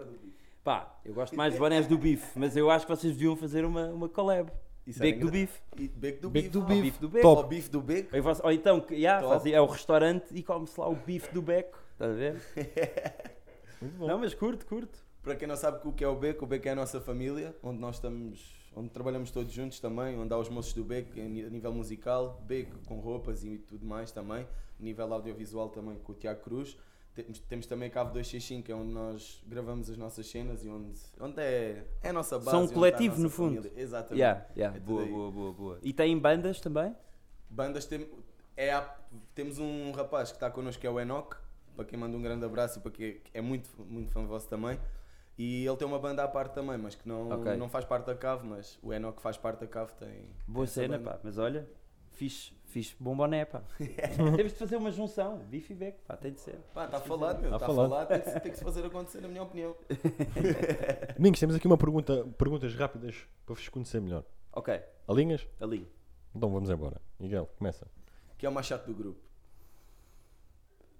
Pá, 0.64 1.00
eu 1.04 1.14
gosto 1.14 1.36
mais 1.36 1.54
de 1.54 1.60
bonés 1.60 1.88
do 1.88 1.98
Bife, 1.98 2.38
mas 2.38 2.56
eu 2.56 2.70
acho 2.70 2.86
que 2.86 2.96
vocês 2.96 3.14
deviam 3.14 3.36
fazer 3.36 3.66
uma, 3.66 3.88
uma 3.88 4.08
collab. 4.08 4.52
Beco 4.86 5.20
do 5.22 5.32
Bife. 5.32 5.62
Beco 5.96 6.22
do 6.22 6.30
bife. 6.30 6.50
do 6.50 6.62
bife. 6.62 6.82
bife 6.82 7.00
do 7.00 7.10
beco. 7.10 7.28
Ou 7.28 7.44
bife 7.44 7.70
do 7.70 7.82
beco. 7.82 8.10
Ou, 8.44 8.52
então, 8.52 8.86
yeah, 8.90 9.28
faz- 9.28 9.46
é 9.46 9.62
o 9.62 9.66
restaurante 9.66 10.26
e 10.32 10.42
come-se 10.42 10.80
lá 10.80 10.90
o 10.90 10.96
bife 10.96 11.32
do 11.34 11.42
beco. 11.42 11.78
Estás 11.94 12.12
a 12.12 12.16
ver? 12.16 12.42
Muito 13.82 13.98
bom. 13.98 14.08
Não, 14.08 14.20
mas 14.20 14.34
curto, 14.34 14.66
curto. 14.66 15.00
Para 15.22 15.36
quem 15.36 15.48
não 15.48 15.56
sabe 15.56 15.88
o 15.88 15.94
que 15.94 16.04
é 16.04 16.08
o 16.08 16.16
beco, 16.16 16.46
o 16.46 16.48
beco 16.48 16.68
é 16.68 16.72
a 16.72 16.76
nossa 16.76 17.00
família, 17.00 17.56
onde 17.62 17.80
nós 17.80 17.96
estamos, 17.96 18.56
onde 18.76 18.90
trabalhamos 18.90 19.32
todos 19.32 19.52
juntos 19.52 19.80
também, 19.80 20.18
onde 20.18 20.34
há 20.34 20.38
os 20.38 20.50
moços 20.50 20.74
do 20.74 20.84
beco 20.84 21.20
a 21.20 21.24
nível 21.24 21.74
musical, 21.74 22.42
beco 22.46 22.78
com 22.88 23.00
roupas 23.00 23.44
e 23.44 23.58
tudo 23.58 23.86
mais 23.86 24.12
também, 24.12 24.44
a 24.80 24.84
nível 24.84 25.14
audiovisual 25.14 25.70
também 25.70 25.98
com 26.00 26.12
o 26.12 26.16
Tiago 26.16 26.42
Cruz. 26.42 26.78
Temos, 27.14 27.40
temos 27.40 27.66
também 27.66 27.90
a 27.90 27.92
Cave 27.92 28.12
265, 28.12 28.66
que 28.66 28.72
é 28.72 28.76
onde 28.76 28.94
nós 28.94 29.44
gravamos 29.46 29.90
as 29.90 29.98
nossas 29.98 30.26
cenas 30.30 30.64
e 30.64 30.70
onde, 30.70 30.98
onde 31.20 31.42
é, 31.42 31.86
é 32.02 32.10
a 32.10 32.14
nossa 32.14 32.38
base. 32.40 32.52
São 32.52 32.64
um 32.64 32.68
coletivo, 32.70 33.22
no 33.22 33.30
fundo. 33.30 33.62
família. 33.64 33.82
Exatamente. 33.82 34.20
Yeah, 34.22 34.46
yeah, 34.56 34.78
É 34.78 34.80
boa, 34.80 35.06
boa, 35.06 35.32
boa, 35.32 35.52
boa. 35.54 35.80
E 35.84 35.92
tem 35.92 36.18
bandas 36.18 36.62
também? 36.62 36.96
Bandas 37.50 37.86
tem, 37.86 38.08
é 38.56 38.72
a- 38.72 38.96
temos 39.36 39.60
um 39.60 39.92
rapaz 39.92 40.30
que 40.32 40.38
está 40.38 40.50
connosco 40.50 40.80
que 40.80 40.88
é 40.88 40.90
o 40.90 40.98
Enoch, 41.02 41.36
para 41.76 41.84
quem 41.84 42.00
manda 42.00 42.16
um 42.16 42.22
grande 42.22 42.46
abraço 42.46 42.80
e 42.80 42.82
para 42.82 42.92
quem 42.92 43.22
é 43.34 43.42
muito, 43.42 43.70
muito 43.84 44.10
fã 44.12 44.24
vosso 44.26 44.48
também. 44.48 44.80
E 45.38 45.66
ele 45.66 45.78
tem 45.78 45.88
uma 45.88 45.98
banda 46.00 46.24
à 46.24 46.28
parte 46.28 46.54
também, 46.54 46.78
mas 46.78 46.94
que 46.96 47.08
não, 47.08 47.30
Ok. 47.30 47.56
não 47.56 47.68
faz 47.70 47.84
parte 47.86 48.06
da 48.06 48.16
cave, 48.16 48.46
mas 48.46 48.78
o 48.84 48.94
Enoch 48.94 49.22
faz 49.22 49.38
parte 49.38 49.60
da 49.62 49.68
cave, 49.68 49.92
tem. 49.94 50.26
Boa 50.48 50.66
tem 50.66 50.74
cena, 50.74 51.00
pá. 51.00 51.20
Mas 51.24 51.38
olha, 51.38 51.68
fixe, 52.12 52.54
fixe, 52.66 52.96
bom 53.00 53.16
boné, 53.16 53.46
pá. 53.46 53.64
Temos 54.36 54.52
de 54.52 54.58
fazer 54.60 54.76
uma 54.76 54.92
junção, 54.92 55.40
bife 55.40 55.74
e 55.74 55.76
beco, 55.76 56.00
pá, 56.06 56.16
tem 56.16 56.32
de 56.34 56.40
ser. 56.42 56.60
Pá, 56.74 56.86
está 56.86 57.00
falado, 57.00 57.42
meu. 57.42 57.50
Tá 57.50 57.56
Está 57.56 57.68
falado. 57.68 57.90
falado, 57.90 58.08
tem 58.10 58.20
que, 58.22 58.30
se- 58.30 58.40
tem 58.40 58.52
que 58.52 58.58
se 58.58 58.64
fazer 58.64 58.86
acontecer, 58.86 59.22
na 59.22 59.28
minha 59.30 59.42
opinião. 59.42 59.76
Domingos, 61.18 61.40
temos 61.40 61.56
aqui 61.56 61.66
uma 61.68 61.78
pergunta, 61.78 62.26
perguntas 62.38 62.76
rápidas 62.76 63.26
para 63.46 63.56
vos 63.56 63.68
conhecer 63.70 64.02
melhor. 64.02 64.24
Ok, 64.54 64.80
Alinhas? 65.08 65.48
ali. 65.60 65.88
Então 66.36 66.50
vamos 66.52 66.70
embora. 66.70 67.02
Miguel, 67.20 67.50
começa. 67.58 67.88
Que 68.38 68.46
é 68.46 68.50
o 68.50 68.52
mais 68.52 68.66
chato 68.68 68.86
do 68.86 68.94
grupo. 68.94 69.20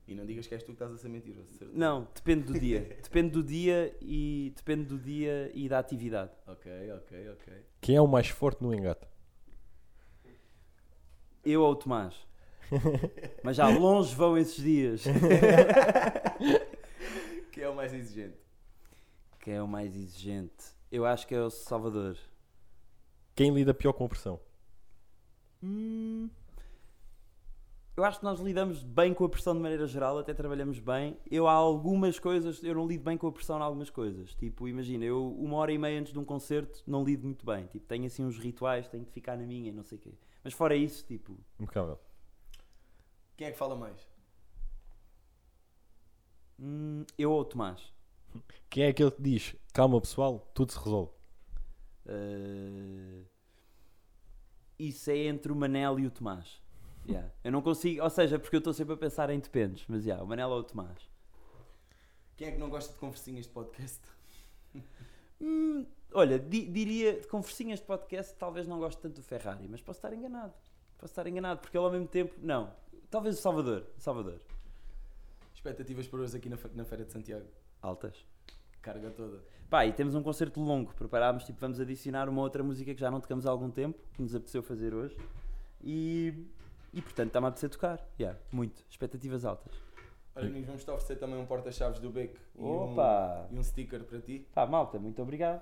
E 0.08 0.16
não 0.16 0.26
digas 0.26 0.48
que 0.48 0.54
és 0.54 0.64
tu 0.64 0.68
que 0.68 0.74
estás 0.74 0.92
a 0.92 0.98
ser 0.98 1.10
mentiroso, 1.10 1.54
certo? 1.54 1.74
Não, 1.74 2.08
depende 2.14 2.44
do 2.44 2.60
dia. 2.60 2.82
Depende 3.02 3.30
do 3.30 3.44
dia 3.44 3.96
e 4.02 4.52
depende 4.56 4.86
do 4.86 4.98
dia 4.98 5.52
e 5.54 5.70
da 5.70 5.80
atividade. 5.80 6.32
Ok, 6.48 6.72
ok, 6.94 7.30
ok. 7.30 7.54
Quem 7.80 7.96
é 7.96 8.02
o 8.02 8.08
mais 8.08 8.28
forte 8.28 8.62
no 8.62 8.74
engate? 8.74 9.08
Eu 11.44 11.62
ou 11.62 11.72
o 11.72 11.76
Tomás? 11.76 12.16
Mas 13.44 13.58
já 13.58 13.68
longe 13.70 14.14
vão 14.16 14.38
esses 14.38 14.62
dias. 14.62 15.04
Que 17.52 17.62
é 17.62 17.70
o 17.70 17.76
mais 17.76 17.94
exigente. 17.94 18.38
Quem 19.42 19.56
é 19.56 19.62
o 19.62 19.68
mais 19.68 19.94
exigente? 19.94 20.64
Eu 20.90 21.06
acho 21.06 21.28
que 21.28 21.36
é 21.36 21.42
o 21.42 21.50
Salvador. 21.50 22.18
Quem 23.36 23.54
lida 23.54 23.74
pior 23.74 23.92
com 23.92 24.06
a 24.06 24.10
pressão? 24.10 24.40
Hum, 25.62 26.30
eu 27.96 28.04
acho 28.04 28.20
que 28.20 28.26
nós 28.26 28.40
lidamos 28.40 28.84
bem 28.84 29.14
com 29.14 29.26
a 29.26 29.30
pressão 29.30 29.54
de 29.54 29.60
maneira 29.60 29.86
geral, 29.86 30.18
até 30.18 30.34
trabalhamos 30.34 30.80
bem. 30.80 31.18
Eu 31.30 31.48
há 31.48 31.54
algumas 31.54 32.18
coisas, 32.18 32.64
eu 32.64 32.74
não 32.74 32.88
lido 32.88 33.04
bem 33.04 33.18
com 33.18 33.28
a 33.28 33.32
pressão 33.32 33.60
em 33.60 33.62
algumas 33.62 33.90
coisas. 33.90 34.34
Tipo, 34.36 34.68
imagina, 34.68 35.04
eu 35.04 35.32
uma 35.34 35.58
hora 35.58 35.74
e 35.74 35.78
meia 35.78 36.00
antes 36.00 36.14
de 36.14 36.20
um 36.20 36.24
concerto 36.24 36.82
não 36.88 37.04
lido 37.04 37.26
muito 37.26 37.46
bem. 37.46 37.66
Tipo, 37.68 37.86
tenho 37.86 38.06
assim 38.06 38.24
uns 38.24 38.38
rituais, 38.38 38.88
tenho 38.88 39.04
de 39.04 39.12
ficar 39.12 39.38
na 39.38 39.46
minha, 39.46 39.72
não 39.74 39.84
sei 39.84 39.98
o 39.98 40.02
quê. 40.02 40.14
Mas 40.44 40.54
fora 40.54 40.76
isso, 40.76 41.06
tipo, 41.06 41.38
Impecável. 41.60 42.00
Quem 43.36 43.48
é 43.48 43.52
que 43.52 43.58
fala 43.58 43.76
mais? 43.76 44.08
hum, 46.62 47.04
eu 47.18 47.32
ou 47.32 47.42
o 47.42 47.46
Tomás? 47.46 47.94
Quem 48.70 48.84
é 48.84 48.88
aquele 48.90 49.12
que 49.12 49.22
diz, 49.22 49.56
calma 49.74 50.00
pessoal, 50.00 50.50
tudo 50.54 50.72
se 50.72 50.78
resolve? 50.78 51.12
Uh, 52.06 53.26
isso 54.80 55.10
é 55.12 55.18
entre 55.18 55.52
o 55.52 55.56
Manel 55.56 56.00
e 56.00 56.08
o 56.08 56.12
Tomás. 56.12 56.61
Yeah. 57.08 57.30
Eu 57.44 57.52
não 57.52 57.62
consigo, 57.62 58.04
ou 58.04 58.10
seja, 58.10 58.38
porque 58.40 58.56
eu 58.56 58.60
estou 58.60 58.74
sempre 58.74 58.94
a 58.94 58.98
pensar 58.98 59.30
em 59.30 59.40
dependes, 59.40 59.84
mas 59.88 60.06
yeah, 60.06 60.24
o 60.24 60.28
Manel 60.28 60.50
ou 60.50 60.60
o 60.60 60.64
Tomás. 60.64 61.10
Quem 62.38 62.48
é 62.48 62.52
que 62.52 62.58
não 62.58 62.70
gosta 62.70 62.94
de 62.94 63.00
conversinhas 63.00 63.46
de 63.46 63.52
podcast? 63.52 64.02
Hum, 65.40 65.86
olha, 66.14 66.38
di- 66.38 66.68
diria 66.68 67.20
de 67.20 67.28
conversinhas 67.28 67.80
de 67.80 67.86
podcast, 67.86 68.36
talvez 68.36 68.68
não 68.68 68.78
goste 68.80 69.02
tanto 69.02 69.16
do 69.16 69.24
Ferrari, 69.24 69.68
mas 69.68 69.82
posso 69.82 69.98
estar 69.98 70.14
enganado. 70.14 70.54
Posso 70.98 71.12
estar 71.12 71.26
enganado, 71.28 71.60
porque 71.62 71.76
ele 71.78 71.86
ao 71.86 71.92
mesmo 71.92 72.08
tempo. 72.08 72.34
Não. 72.38 72.72
Talvez 73.10 73.38
o 73.40 73.42
Salvador. 73.42 73.88
Salvador. 73.98 74.40
Expectativas 75.54 76.08
para 76.08 76.20
hoje 76.22 76.38
aqui 76.38 76.48
na, 76.48 76.58
na 76.76 76.86
Feira 76.86 77.04
de 77.06 77.12
Santiago. 77.12 77.46
Altas. 77.82 78.16
Carga 78.82 79.10
toda. 79.10 79.40
Pá, 79.70 79.86
e 79.86 79.94
temos 79.94 80.14
um 80.16 80.22
concerto 80.22 80.60
longo. 80.62 80.94
Preparámos, 80.94 81.44
tipo, 81.44 81.60
vamos 81.60 81.80
adicionar 81.80 82.30
uma 82.30 82.42
outra 82.42 82.62
música 82.64 82.94
que 82.94 83.00
já 83.02 83.10
não 83.10 83.20
tocamos 83.20 83.46
há 83.46 83.50
algum 83.50 83.70
tempo, 83.72 83.98
que 84.14 84.22
nos 84.22 84.36
apeteceu 84.36 84.62
fazer 84.62 84.94
hoje. 84.94 85.18
E. 85.84 86.46
E 86.94 87.02
portanto 87.02 87.28
está-me 87.28 87.46
a 87.46 87.50
apetecer 87.50 87.70
tocar. 87.70 88.00
Yeah, 88.20 88.38
muito. 88.52 88.84
Expectativas 88.90 89.46
altas. 89.46 89.72
Olha, 90.36 90.48
amigos, 90.48 90.68
vamos-te 90.68 90.90
oferecer 90.90 91.16
também 91.18 91.38
um 91.40 91.46
porta-chaves 91.46 92.00
do 92.00 92.10
Beck 92.10 92.36
e 92.58 92.64
Opa! 92.64 93.48
um, 93.52 93.56
e 93.56 93.60
um 93.60 93.64
sticker 93.64 94.04
para 94.04 94.20
ti. 94.20 94.48
Pá, 94.54 94.66
malta, 94.66 94.98
muito 95.00 95.22
obrigado. 95.22 95.62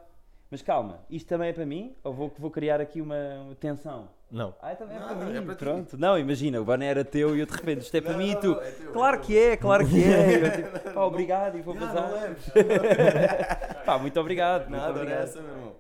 Mas 0.52 0.62
calma, 0.64 1.00
isto 1.10 1.28
também 1.28 1.50
é 1.50 1.54
para 1.54 1.66
mim? 1.66 1.96
Ou 2.04 2.12
vou, 2.12 2.34
vou 2.38 2.50
criar 2.50 2.82
aqui 2.82 3.02
uma, 3.02 3.16
uma 3.46 3.56
tensão? 3.56 4.10
Não. 4.32 4.56
Ah, 4.60 4.76
também 4.76 4.98
é 4.98 5.00
Não, 5.00 5.08
para 5.08 5.16
não, 5.18 5.26
mim. 5.32 5.38
é 5.38 5.42
para 5.42 5.54
ti. 5.56 5.60
Pronto. 5.60 5.98
Não, 5.98 6.18
imagina, 6.18 6.60
o 6.60 6.66
boné 6.66 6.86
era 6.88 7.06
teu 7.06 7.36
e 7.36 7.40
eu 7.40 7.46
de 7.46 7.52
repente, 7.54 7.82
isto 7.82 7.96
é 7.96 8.02
para 8.02 8.14
Não, 8.14 8.20
mim 8.20 8.32
não, 8.32 8.38
e 8.38 8.42
tu. 8.42 8.48
não, 8.56 8.62
é 8.62 8.72
teu, 8.72 8.92
claro 8.94 9.18
é 9.18 9.20
que 9.20 9.38
é, 9.38 9.58
claro 9.58 9.88
que 9.88 10.04
é. 10.04 10.36
Eu, 10.44 10.52
tipo, 10.80 10.94
pá, 10.94 11.04
obrigado 11.04 11.58
e 11.58 11.62
vou 11.62 11.76
Não, 11.76 11.82
passar. 11.88 12.02
não 12.10 12.14
leves. 12.14 12.46
Pá, 13.86 13.98
muito 14.00 14.20
obrigado. 14.20 14.62
Muito 14.70 14.72
Nada, 14.82 14.86
era 14.92 15.00
obrigado. 15.02 15.24
essa, 15.24 15.42
meu 15.42 15.52
irmão. 15.52 15.76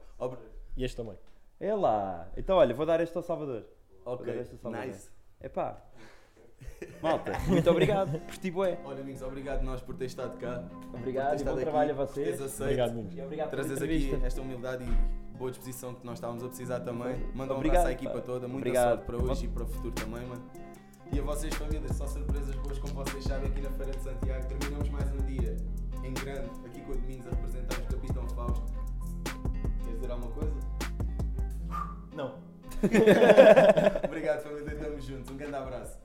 E 0.77 0.83
este 0.83 0.97
também. 0.97 1.17
É 1.59 1.73
lá. 1.75 2.27
Então, 2.37 2.57
olha, 2.57 2.73
vou 2.73 2.85
dar 2.85 2.99
este 3.01 3.15
ao 3.17 3.23
Salvador. 3.23 3.65
Ok, 4.05 4.25
Vou 4.25 4.35
dar 4.35 4.41
este 4.41 4.53
ao 4.53 4.59
Salvador. 4.59 4.87
nice. 4.87 5.09
É 5.41 5.47
pá. 5.49 5.77
Malta, 7.01 7.37
muito 7.47 7.69
obrigado. 7.69 8.19
Curti 8.19 8.51
bué. 8.51 8.77
Olha, 8.83 9.01
amigos, 9.01 9.21
obrigado 9.21 9.63
nós 9.63 9.81
por 9.81 9.95
ter 9.95 10.05
estado 10.05 10.37
cá. 10.37 10.63
Obrigado 10.93 11.27
e 11.27 11.43
bom 11.43 11.51
estado 11.51 11.59
trabalho 11.61 11.91
aqui, 11.91 12.01
a 12.01 12.05
vocês. 12.05 12.41
aceito, 12.41 12.63
Obrigado, 12.63 12.89
meninos. 12.93 13.15
E 13.15 13.21
obrigado 13.21 13.49
Trazes 13.49 13.81
aqui 13.81 14.19
esta 14.23 14.41
humildade 14.41 14.83
e 14.83 15.37
boa 15.37 15.49
disposição 15.51 15.93
que 15.93 16.05
nós 16.05 16.15
estávamos 16.17 16.43
a 16.43 16.47
precisar 16.47 16.81
também. 16.81 17.15
Manda 17.33 17.53
um 17.53 17.57
Obrigado, 17.57 17.81
abraço 17.81 17.87
à 17.87 17.91
equipa 17.93 18.13
pá. 18.15 18.21
toda, 18.21 18.47
muita 18.47 18.57
Obrigado. 18.67 18.89
sorte 18.89 19.05
para 19.05 19.17
hoje 19.17 19.45
e 19.45 19.47
para 19.47 19.63
o 19.63 19.67
futuro 19.67 19.91
também, 19.93 20.25
mano. 20.27 20.43
E 21.11 21.19
a 21.19 21.23
vocês, 21.23 21.53
família, 21.55 21.93
só 21.93 22.05
surpresas 22.05 22.55
boas, 22.55 22.77
como 22.77 22.93
vocês 22.93 23.23
sabem, 23.23 23.49
aqui 23.49 23.61
na 23.61 23.71
Feira 23.71 23.91
de 23.93 24.03
Santiago. 24.03 24.47
Terminamos 24.47 24.89
mais 24.89 25.11
um 25.13 25.17
dia 25.25 25.55
em 26.03 26.13
grande, 26.13 26.49
aqui 26.65 26.81
com 26.81 26.91
o 26.91 26.95
Domingos 26.97 27.27
a 27.27 27.29
representar 27.31 27.79
o 27.79 27.85
Capitão 27.85 28.27
Fausto. 28.29 28.73
Queres 29.83 29.99
dizer 29.99 30.11
alguma 30.11 30.31
coisa? 30.33 30.53
Não. 32.13 32.48
Obrigado, 34.05 34.43
família, 34.43 34.73
estamos 34.73 35.05
juntos. 35.05 35.29
Um 35.31 35.37
grande 35.37 35.55
abraço. 35.55 35.97